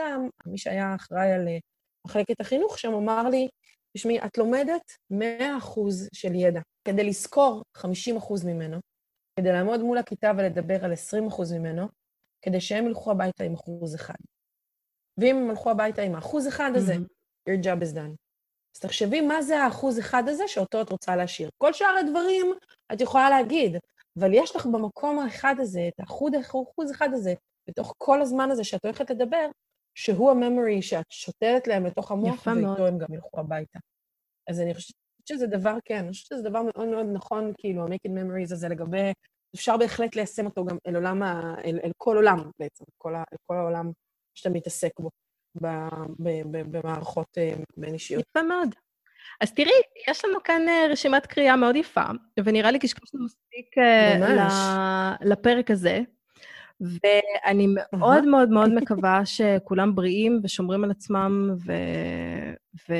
מי 0.45 0.57
שהיה 0.57 0.95
אחראי 0.95 1.31
על 1.31 1.47
אה, 1.47 1.57
מחלקת 2.07 2.41
החינוך 2.41 2.79
שם, 2.79 2.93
אמר 2.93 3.29
לי, 3.29 3.47
תשמעי, 3.97 4.19
את 4.19 4.37
לומדת 4.37 4.91
100% 5.13 5.15
של 6.13 6.35
ידע. 6.35 6.61
כדי 6.87 7.03
לזכור 7.03 7.63
50% 7.77 7.81
ממנו, 8.45 8.77
כדי 9.39 9.51
לעמוד 9.51 9.79
מול 9.79 9.97
הכיתה 9.97 10.31
ולדבר 10.37 10.85
על 10.85 10.93
20% 10.93 10.95
ממנו, 11.59 11.87
כדי 12.45 12.61
שהם 12.61 12.87
ילכו 12.87 13.11
הביתה 13.11 13.43
עם 13.43 13.53
אחוז 13.53 13.95
אחד. 13.95 14.13
ואם 15.17 15.37
הם 15.37 15.49
הלכו 15.49 15.71
הביתה 15.71 16.01
עם 16.01 16.15
האחוז 16.15 16.47
אחד 16.47 16.71
הזה, 16.75 16.93
mm-hmm. 16.93 17.49
your 17.49 17.63
job 17.63 17.83
is 17.83 17.95
done. 17.95 18.15
אז 18.75 18.79
תחשבי 18.81 19.21
מה 19.21 19.41
זה 19.41 19.59
האחוז 19.59 19.99
אחד 19.99 20.23
הזה 20.27 20.43
שאותו 20.47 20.81
את 20.81 20.89
רוצה 20.89 21.15
להשאיר. 21.15 21.49
כל 21.57 21.73
שאר 21.73 21.95
הדברים 21.99 22.53
את 22.93 23.01
יכולה 23.01 23.29
להגיד, 23.29 23.77
אבל 24.19 24.33
יש 24.33 24.55
לך 24.55 24.65
במקום 24.65 25.19
האחד 25.19 25.55
הזה, 25.59 25.87
את 25.87 25.99
האחוז 25.99 26.91
אחד 26.91 27.09
הזה, 27.13 27.33
בתוך 27.69 27.93
כל 27.97 28.21
הזמן 28.21 28.51
הזה 28.51 28.63
שאת 28.63 28.85
הולכת 28.85 29.09
לדבר, 29.09 29.47
שהוא 29.95 30.31
הממורי 30.31 30.81
שאת 30.81 31.11
שותלת 31.11 31.67
להם 31.67 31.85
לתוך 31.85 32.11
המוח, 32.11 32.47
ואיתו 32.47 32.87
הם 32.87 32.97
גם 32.97 33.13
ילכו 33.13 33.39
הביתה. 33.39 33.79
אז 34.49 34.59
אני 34.59 34.73
חושבת 34.73 34.95
שזה 35.25 35.47
דבר, 35.47 35.77
כן, 35.85 35.97
אני 35.97 36.09
חושבת 36.09 36.27
שזה 36.27 36.49
דבר 36.49 36.61
מאוד 36.63 36.87
מאוד 36.87 37.05
נכון, 37.13 37.53
כאילו, 37.57 37.83
ה-Making 37.83 38.09
Memories 38.09 38.53
הזה 38.53 38.69
לגבי, 38.69 39.11
אפשר 39.55 39.77
בהחלט 39.77 40.15
ליישם 40.15 40.45
אותו 40.45 40.65
גם 40.65 40.77
אל 40.87 40.95
עולם, 40.95 41.23
ה, 41.23 41.55
אל, 41.65 41.79
אל 41.83 41.91
כל 41.97 42.15
עולם 42.15 42.51
בעצם, 42.59 42.85
כל, 42.97 43.15
ה, 43.15 43.23
אל 43.33 43.37
כל 43.45 43.55
העולם 43.55 43.91
שאתה 44.35 44.49
מתעסק 44.49 44.99
בו, 44.99 45.09
ב, 45.61 45.67
ב, 46.19 46.29
ב, 46.51 46.77
במערכות 46.77 47.37
אה, 47.37 47.53
בין 47.77 47.93
אישיות. 47.93 48.23
יפה 48.29 48.43
מאוד. 48.43 48.75
אז 49.41 49.53
תראי, 49.53 49.71
יש 50.09 50.25
לנו 50.25 50.43
כאן 50.43 50.61
אה, 50.67 50.85
רשימת 50.89 51.25
קריאה 51.25 51.55
מאוד 51.55 51.75
יפה, 51.75 52.05
ונראה 52.45 52.71
לי 52.71 52.79
קשקשנו 52.79 53.25
מספיק 53.25 53.77
אה, 53.77 55.15
לפרק 55.21 55.71
הזה. 55.71 55.99
ואני 56.81 57.67
מאוד 57.93 58.25
מאוד 58.25 58.49
מאוד 58.49 58.73
מקווה 58.73 59.21
שכולם 59.25 59.95
בריאים 59.95 60.39
ושומרים 60.43 60.83
על 60.83 60.91
עצמם, 60.91 61.55
ו... 61.65 61.73
ו... 62.89 62.93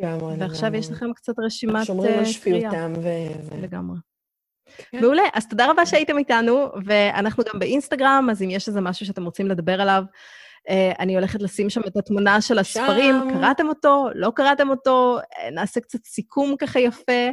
לגמרי, 0.00 0.34
ועכשיו 0.38 0.74
יש 0.74 0.90
לכם 0.90 1.12
קצת 1.12 1.38
רשימת 1.38 1.72
קריאה. 1.72 1.84
שומרים 1.84 2.18
על 2.18 2.24
שפיותם 2.24 2.92
ו... 3.02 3.08
לגמרי. 3.62 3.96
כן. 4.90 5.00
מעולה, 5.00 5.22
אז 5.34 5.48
תודה 5.48 5.70
רבה 5.70 5.86
שהייתם 5.86 6.18
איתנו, 6.18 6.68
ואנחנו 6.84 7.44
גם 7.52 7.58
באינסטגרם, 7.58 8.28
אז 8.30 8.42
אם 8.42 8.50
יש 8.50 8.68
איזה 8.68 8.80
משהו 8.80 9.06
שאתם 9.06 9.24
רוצים 9.24 9.48
לדבר 9.48 9.80
עליו, 9.80 10.04
אני 10.98 11.14
הולכת 11.14 11.42
לשים 11.42 11.70
שם 11.70 11.80
את 11.86 11.96
התמונה 11.96 12.40
של 12.40 12.58
הספרים, 12.58 13.14
שם. 13.20 13.28
קראתם 13.30 13.68
אותו, 13.68 14.08
לא 14.14 14.32
קראתם 14.34 14.70
אותו, 14.70 15.18
נעשה 15.52 15.80
קצת 15.80 16.04
סיכום 16.04 16.56
ככה 16.58 16.80
יפה. 16.80 17.30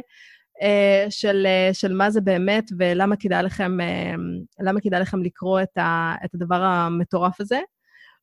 אה, 0.62 1.06
של, 1.10 1.46
אה, 1.46 1.70
של 1.72 1.92
מה 1.92 2.10
זה 2.10 2.20
באמת 2.20 2.64
ולמה 2.78 3.16
כדאי 3.16 3.42
לכם, 3.42 3.80
אה, 3.80 4.14
למה 4.60 4.80
כדאי 4.80 5.00
לכם 5.00 5.22
לקרוא 5.22 5.60
את, 5.60 5.78
ה, 5.78 6.14
את 6.24 6.34
הדבר 6.34 6.62
המטורף 6.62 7.40
הזה. 7.40 7.60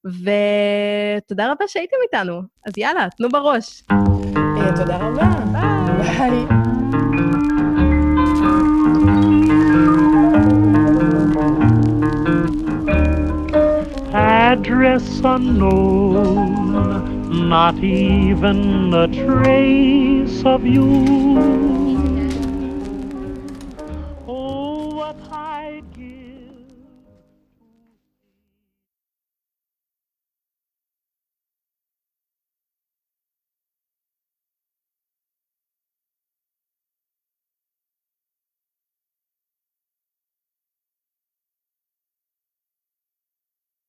ותודה 0.05 1.51
רבה 1.51 1.65
שהייתם 1.67 1.97
איתנו. 2.03 2.41
אז 2.65 2.73
יאללה, 2.77 3.07
תנו 3.17 3.29
בראש. 3.29 3.83
תודה 4.75 4.97
רבה. 4.97 5.29
ביי. 5.97 6.45
Address 14.11 15.21
unknown, 15.23 16.49
not 17.49 17.77
even 17.83 18.93
a 18.93 19.07
trace 19.07 20.43
of 20.43 20.65
you. 20.65 21.78